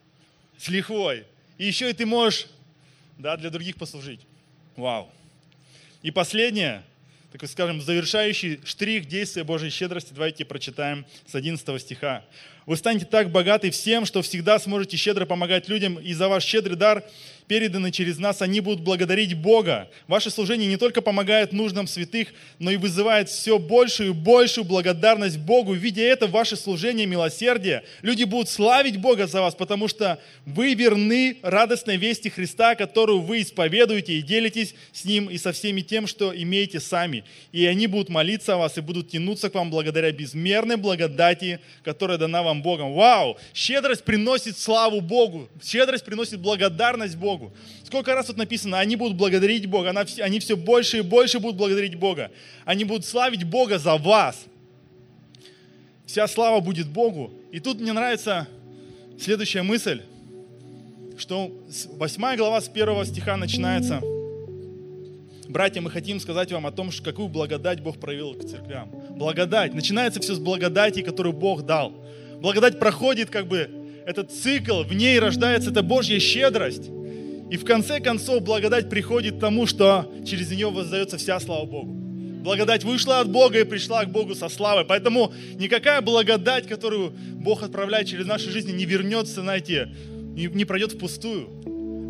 с 0.56 0.68
лихвой. 0.68 1.24
И 1.56 1.66
еще 1.66 1.90
и 1.90 1.92
ты 1.92 2.06
можешь 2.06 2.46
да, 3.16 3.36
для 3.36 3.50
других 3.50 3.76
послужить. 3.76 4.20
Вау. 4.76 5.10
И 6.02 6.10
последнее, 6.10 6.84
такой, 7.32 7.48
скажем, 7.48 7.80
завершающий 7.80 8.60
штрих 8.64 9.06
действия 9.06 9.44
Божьей 9.44 9.70
щедрости, 9.70 10.12
давайте 10.12 10.44
прочитаем 10.44 11.04
с 11.26 11.34
11 11.34 11.80
стиха. 11.82 12.24
Вы 12.68 12.76
станете 12.76 13.06
так 13.06 13.30
богаты 13.30 13.70
всем, 13.70 14.04
что 14.04 14.20
всегда 14.20 14.58
сможете 14.58 14.98
щедро 14.98 15.24
помогать 15.24 15.70
людям, 15.70 15.98
и 15.98 16.12
за 16.12 16.28
ваш 16.28 16.44
щедрый 16.44 16.76
дар 16.76 17.02
переданы 17.48 17.90
через 17.90 18.18
нас, 18.18 18.42
они 18.42 18.60
будут 18.60 18.80
благодарить 18.80 19.34
Бога. 19.34 19.88
Ваше 20.06 20.30
служение 20.30 20.68
не 20.68 20.76
только 20.76 21.00
помогает 21.00 21.52
нуждам 21.52 21.86
святых, 21.86 22.28
но 22.58 22.70
и 22.70 22.76
вызывает 22.76 23.30
все 23.30 23.58
большую 23.58 24.10
и 24.10 24.12
большую 24.12 24.64
благодарность 24.64 25.38
Богу. 25.38 25.72
Видя 25.72 26.02
это, 26.02 26.26
ваше 26.26 26.56
служение 26.56 27.06
милосердие, 27.06 27.84
люди 28.02 28.24
будут 28.24 28.50
славить 28.50 28.98
Бога 28.98 29.26
за 29.26 29.40
вас, 29.40 29.54
потому 29.54 29.88
что 29.88 30.20
вы 30.44 30.74
верны 30.74 31.38
радостной 31.42 31.96
вести 31.96 32.28
Христа, 32.28 32.74
которую 32.74 33.20
вы 33.20 33.40
исповедуете 33.40 34.18
и 34.18 34.22
делитесь 34.22 34.74
с 34.92 35.06
Ним 35.06 35.30
и 35.30 35.38
со 35.38 35.52
всеми 35.52 35.80
тем, 35.80 36.06
что 36.06 36.36
имеете 36.36 36.80
сами. 36.80 37.24
И 37.50 37.64
они 37.64 37.86
будут 37.86 38.10
молиться 38.10 38.54
о 38.54 38.58
вас 38.58 38.76
и 38.76 38.82
будут 38.82 39.10
тянуться 39.10 39.48
к 39.48 39.54
вам 39.54 39.70
благодаря 39.70 40.12
безмерной 40.12 40.76
благодати, 40.76 41.60
которая 41.82 42.18
дана 42.18 42.42
вам 42.42 42.57
Богом. 42.62 42.94
Вау! 42.94 43.36
Щедрость 43.54 44.04
приносит 44.04 44.58
славу 44.58 45.00
Богу, 45.00 45.48
щедрость 45.62 46.04
приносит 46.04 46.40
благодарность 46.40 47.16
Богу. 47.16 47.52
Сколько 47.84 48.14
раз 48.14 48.26
тут 48.26 48.36
написано, 48.36 48.78
они 48.78 48.96
будут 48.96 49.16
благодарить 49.16 49.66
Бога, 49.66 49.94
они 50.20 50.40
все 50.40 50.56
больше 50.56 50.98
и 50.98 51.00
больше 51.02 51.38
будут 51.38 51.56
благодарить 51.56 51.94
Бога. 51.94 52.30
Они 52.64 52.84
будут 52.84 53.04
славить 53.04 53.44
Бога 53.44 53.78
за 53.78 53.96
вас. 53.96 54.44
Вся 56.06 56.26
слава 56.26 56.60
будет 56.60 56.88
Богу. 56.88 57.32
И 57.52 57.60
тут 57.60 57.80
мне 57.80 57.92
нравится 57.92 58.46
следующая 59.20 59.62
мысль, 59.62 60.02
что 61.16 61.50
8 61.98 62.36
глава 62.36 62.60
с 62.60 62.68
1 62.68 63.04
стиха 63.04 63.36
начинается. 63.36 64.00
Братья, 65.48 65.80
мы 65.80 65.90
хотим 65.90 66.20
сказать 66.20 66.52
вам 66.52 66.66
о 66.66 66.72
том, 66.72 66.90
что 66.90 67.02
какую 67.02 67.28
благодать 67.28 67.80
Бог 67.80 67.98
проявил 67.98 68.34
к 68.34 68.44
церквям. 68.44 68.90
Благодать. 69.16 69.72
Начинается 69.72 70.20
все 70.20 70.34
с 70.34 70.38
благодати, 70.38 71.00
которую 71.00 71.32
Бог 71.32 71.62
дал. 71.62 71.92
Благодать 72.40 72.78
проходит 72.78 73.30
как 73.30 73.48
бы 73.48 73.68
этот 74.06 74.30
цикл, 74.32 74.82
в 74.82 74.92
ней 74.92 75.18
рождается 75.18 75.70
эта 75.70 75.82
Божья 75.82 76.18
щедрость. 76.18 76.88
И 77.50 77.56
в 77.56 77.64
конце 77.64 78.00
концов 78.00 78.42
благодать 78.42 78.90
приходит 78.90 79.36
к 79.36 79.40
тому, 79.40 79.66
что 79.66 80.12
через 80.26 80.50
нее 80.50 80.70
воздается 80.70 81.16
вся 81.16 81.40
слава 81.40 81.64
Богу. 81.64 81.92
Благодать 82.42 82.84
вышла 82.84 83.20
от 83.20 83.30
Бога 83.30 83.60
и 83.60 83.64
пришла 83.64 84.04
к 84.04 84.12
Богу 84.12 84.34
со 84.34 84.48
славой. 84.48 84.84
Поэтому 84.84 85.32
никакая 85.56 86.00
благодать, 86.00 86.66
которую 86.66 87.12
Бог 87.32 87.62
отправляет 87.62 88.06
через 88.06 88.26
наши 88.26 88.50
жизни, 88.50 88.72
не 88.72 88.84
вернется, 88.84 89.42
знаете, 89.42 89.88
не 90.34 90.64
пройдет 90.64 90.92
впустую. 90.92 91.48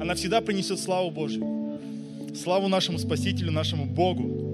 Она 0.00 0.14
всегда 0.14 0.40
принесет 0.40 0.78
славу 0.78 1.10
Божью. 1.10 1.80
Славу 2.40 2.68
нашему 2.68 2.98
Спасителю, 2.98 3.50
нашему 3.50 3.86
Богу. 3.86 4.47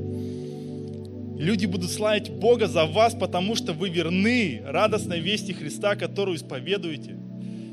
Люди 1.36 1.66
будут 1.66 1.90
славить 1.90 2.30
Бога 2.30 2.66
за 2.68 2.86
вас, 2.86 3.14
потому 3.14 3.56
что 3.56 3.72
вы 3.72 3.88
верны 3.88 4.62
радостной 4.64 5.20
вести 5.20 5.52
Христа, 5.52 5.96
которую 5.96 6.36
исповедуете. 6.36 7.16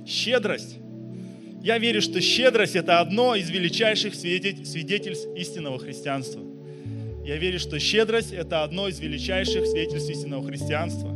Щедрость 0.07 0.77
я 1.63 1.77
верю, 1.77 2.01
что 2.01 2.19
щедрость– 2.21 2.75
это 2.75 2.99
одно 2.99 3.35
из 3.35 3.51
величайших 3.51 4.15
свидетельств 4.15 5.27
истинного 5.35 5.77
христианства. 5.77 6.41
Я 7.23 7.37
верю, 7.37 7.59
что 7.59 7.77
щедрость– 7.77 8.31
это 8.33 8.63
одно 8.63 8.87
из 8.87 8.99
величайших 8.99 9.67
свидетельств 9.67 10.09
истинного 10.09 10.43
христианства. 10.43 11.11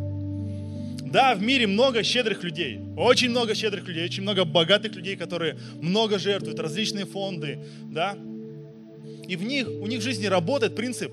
Да, 1.04 1.34
в 1.34 1.42
мире 1.42 1.66
много 1.66 2.04
щедрых 2.04 2.44
людей, 2.44 2.80
очень 2.96 3.32
много 3.32 3.56
щедрых 3.56 3.88
людей, 3.88 4.06
очень 4.06 4.22
много 4.22 4.46
богатых 4.46 4.96
людей, 4.96 5.16
которые 5.16 5.58
много 5.82 6.20
жертвуют, 6.20 6.60
различные 6.60 7.06
фонды, 7.06 7.58
да. 7.86 8.16
И 9.28 9.36
в 9.36 9.44
них, 9.44 9.68
у 9.68 9.88
них 9.88 10.02
в 10.02 10.04
жизни 10.04 10.28
работает 10.28 10.76
принцип 10.76 11.12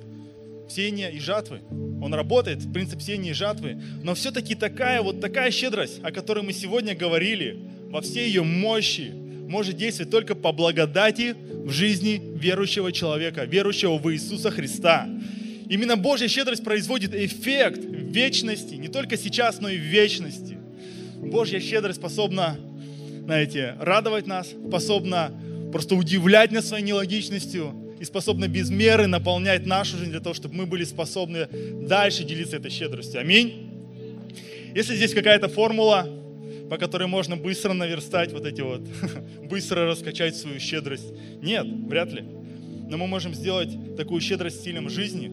сеяния 0.72 1.10
и 1.10 1.18
жатвы. 1.18 1.60
Он 2.02 2.12
работает, 2.14 2.72
принцип 2.72 3.00
сеяния 3.00 3.30
и 3.30 3.34
жатвы. 3.34 3.80
Но 4.02 4.14
все-таки 4.14 4.54
такая 4.54 5.02
вот 5.02 5.20
такая 5.20 5.50
щедрость, 5.50 6.00
о 6.02 6.10
которой 6.10 6.42
мы 6.42 6.52
сегодня 6.52 6.96
говорили, 6.96 7.58
во 7.90 8.00
всей 8.00 8.26
ее 8.26 8.42
мощи, 8.42 9.12
может 9.48 9.76
действовать 9.76 10.10
только 10.10 10.34
по 10.34 10.52
благодати 10.52 11.36
в 11.64 11.70
жизни 11.70 12.20
верующего 12.36 12.90
человека, 12.90 13.44
верующего 13.44 13.98
в 13.98 14.12
Иисуса 14.12 14.50
Христа. 14.50 15.06
Именно 15.68 15.96
Божья 15.96 16.26
щедрость 16.26 16.64
производит 16.64 17.14
эффект 17.14 17.84
в 17.84 18.12
вечности, 18.12 18.74
не 18.74 18.88
только 18.88 19.16
сейчас, 19.16 19.60
но 19.60 19.68
и 19.68 19.76
в 19.76 19.82
вечности. 19.82 20.58
Божья 21.18 21.60
щедрость 21.60 21.98
способна, 21.98 22.56
знаете, 23.24 23.76
радовать 23.78 24.26
нас, 24.26 24.48
способна 24.48 25.32
просто 25.70 25.94
удивлять 25.94 26.50
нас 26.50 26.68
своей 26.68 26.84
нелогичностью 26.84 27.81
и 28.02 28.04
способна 28.04 28.48
без 28.48 28.68
меры 28.68 29.06
наполнять 29.06 29.64
нашу 29.64 29.96
жизнь 29.96 30.10
для 30.10 30.18
того, 30.18 30.34
чтобы 30.34 30.56
мы 30.56 30.66
были 30.66 30.82
способны 30.82 31.46
дальше 31.86 32.24
делиться 32.24 32.56
этой 32.56 32.68
щедростью. 32.68 33.20
Аминь. 33.20 33.70
Если 34.74 34.96
здесь 34.96 35.14
какая-то 35.14 35.48
формула, 35.48 36.08
по 36.68 36.78
которой 36.78 37.06
можно 37.06 37.36
быстро 37.36 37.74
наверстать 37.74 38.32
вот 38.32 38.44
эти 38.44 38.60
вот, 38.60 38.80
быстро 39.48 39.86
раскачать 39.86 40.34
свою 40.34 40.58
щедрость. 40.58 41.12
Нет, 41.40 41.64
вряд 41.64 42.12
ли. 42.12 42.24
Но 42.90 42.96
мы 42.96 43.06
можем 43.06 43.34
сделать 43.34 43.70
такую 43.96 44.20
щедрость 44.20 44.62
стилем 44.62 44.90
жизни, 44.90 45.30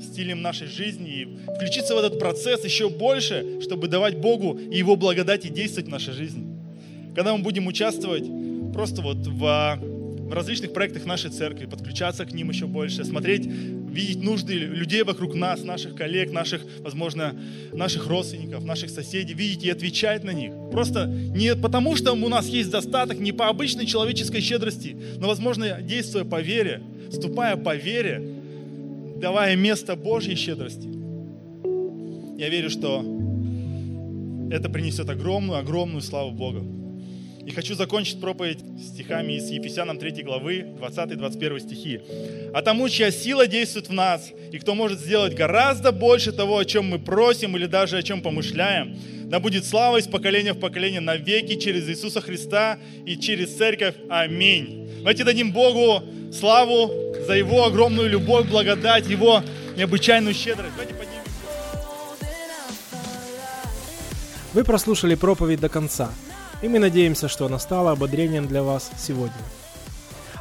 стилем 0.00 0.42
нашей 0.42 0.68
жизни 0.68 1.10
и 1.10 1.54
включиться 1.56 1.96
в 1.96 1.98
этот 1.98 2.20
процесс 2.20 2.64
еще 2.64 2.88
больше, 2.88 3.60
чтобы 3.62 3.88
давать 3.88 4.18
Богу 4.18 4.56
и 4.56 4.78
Его 4.78 4.94
благодати 4.94 5.48
действовать 5.48 5.88
в 5.88 5.90
нашей 5.90 6.14
жизни. 6.14 6.46
Когда 7.16 7.36
мы 7.36 7.42
будем 7.42 7.66
участвовать 7.66 8.26
просто 8.72 9.02
вот 9.02 9.26
в, 9.26 9.80
в 10.32 10.34
различных 10.34 10.72
проектах 10.72 11.04
нашей 11.04 11.30
церкви, 11.30 11.66
подключаться 11.66 12.24
к 12.24 12.32
ним 12.32 12.48
еще 12.48 12.66
больше, 12.66 13.04
смотреть 13.04 13.44
видеть 13.44 14.22
нужды 14.22 14.54
людей 14.54 15.02
вокруг 15.02 15.34
нас, 15.34 15.62
наших 15.62 15.94
коллег, 15.94 16.32
наших, 16.32 16.62
возможно, 16.80 17.36
наших 17.70 18.06
родственников, 18.06 18.64
наших 18.64 18.88
соседей, 18.88 19.34
видеть 19.34 19.62
и 19.62 19.68
отвечать 19.68 20.24
на 20.24 20.30
них. 20.30 20.54
Просто 20.70 21.04
не 21.04 21.54
потому, 21.54 21.96
что 21.96 22.12
у 22.14 22.28
нас 22.30 22.46
есть 22.46 22.70
достаток, 22.70 23.18
не 23.18 23.32
по 23.32 23.48
обычной 23.48 23.84
человеческой 23.84 24.40
щедрости, 24.40 24.96
но, 25.18 25.28
возможно, 25.28 25.82
действуя 25.82 26.24
по 26.24 26.40
вере, 26.40 26.80
ступая 27.10 27.58
по 27.58 27.76
вере, 27.76 28.22
давая 29.20 29.54
место 29.54 29.96
Божьей 29.96 30.34
щедрости. 30.34 30.88
Я 32.38 32.48
верю, 32.48 32.70
что 32.70 33.04
это 34.50 34.70
принесет 34.70 35.10
огромную, 35.10 35.58
огромную 35.58 36.00
славу 36.00 36.30
Богу. 36.30 36.81
И 37.44 37.50
хочу 37.50 37.74
закончить 37.74 38.20
проповедь 38.20 38.60
стихами 38.80 39.32
из 39.32 39.50
Ефесянам 39.50 39.98
3 39.98 40.22
главы, 40.22 40.64
20-21 40.80 41.60
стихи. 41.60 42.00
«А 42.54 42.62
тому, 42.62 42.88
чья 42.88 43.10
сила 43.10 43.48
действует 43.48 43.88
в 43.88 43.92
нас, 43.92 44.30
и 44.52 44.58
кто 44.58 44.74
может 44.74 45.00
сделать 45.00 45.34
гораздо 45.34 45.90
больше 45.90 46.30
того, 46.30 46.58
о 46.58 46.64
чем 46.64 46.86
мы 46.86 47.00
просим 47.00 47.56
или 47.56 47.66
даже 47.66 47.96
о 47.96 48.02
чем 48.02 48.22
помышляем, 48.22 48.96
да 49.24 49.40
будет 49.40 49.64
слава 49.64 49.96
из 49.96 50.06
поколения 50.06 50.52
в 50.52 50.60
поколение 50.60 51.00
навеки 51.00 51.56
через 51.58 51.88
Иисуса 51.88 52.20
Христа 52.20 52.78
и 53.04 53.16
через 53.16 53.56
Церковь. 53.56 53.96
Аминь». 54.08 54.88
Давайте 54.98 55.24
дадим 55.24 55.52
Богу 55.52 56.04
славу 56.32 56.92
за 57.26 57.34
Его 57.34 57.64
огромную 57.64 58.08
любовь, 58.08 58.48
благодать, 58.48 59.08
Его 59.08 59.42
необычайную 59.76 60.34
щедрость. 60.34 60.74
Давайте 60.76 60.94
поднимем. 60.94 61.22
Вы 64.52 64.62
прослушали 64.62 65.16
проповедь 65.16 65.58
до 65.58 65.68
конца– 65.68 66.12
и 66.62 66.68
мы 66.68 66.78
надеемся, 66.78 67.28
что 67.28 67.46
она 67.46 67.58
стала 67.58 67.90
ободрением 67.90 68.46
для 68.46 68.62
вас 68.62 68.90
сегодня. 68.96 69.32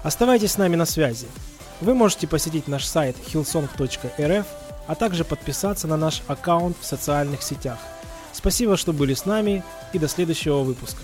Оставайтесь 0.04 0.54
с 0.54 0.58
нами 0.58 0.76
на 0.76 0.86
связи. 0.86 1.28
Вы 1.82 1.96
можете 1.96 2.28
посетить 2.28 2.68
наш 2.68 2.86
сайт 2.86 3.16
hillsong.rf, 3.34 4.46
а 4.88 4.96
также 4.96 5.26
подписаться 5.26 5.88
на 5.88 5.98
наш 5.98 6.22
аккаунт 6.28 6.78
в 6.80 6.86
социальных 6.86 7.44
сетях. 7.44 7.80
Спасибо, 8.34 8.78
что 8.78 8.94
были 8.94 9.14
с 9.14 9.26
нами 9.26 9.64
и 9.94 10.00
до 10.00 10.08
следующего 10.08 10.60
выпуска. 10.60 11.02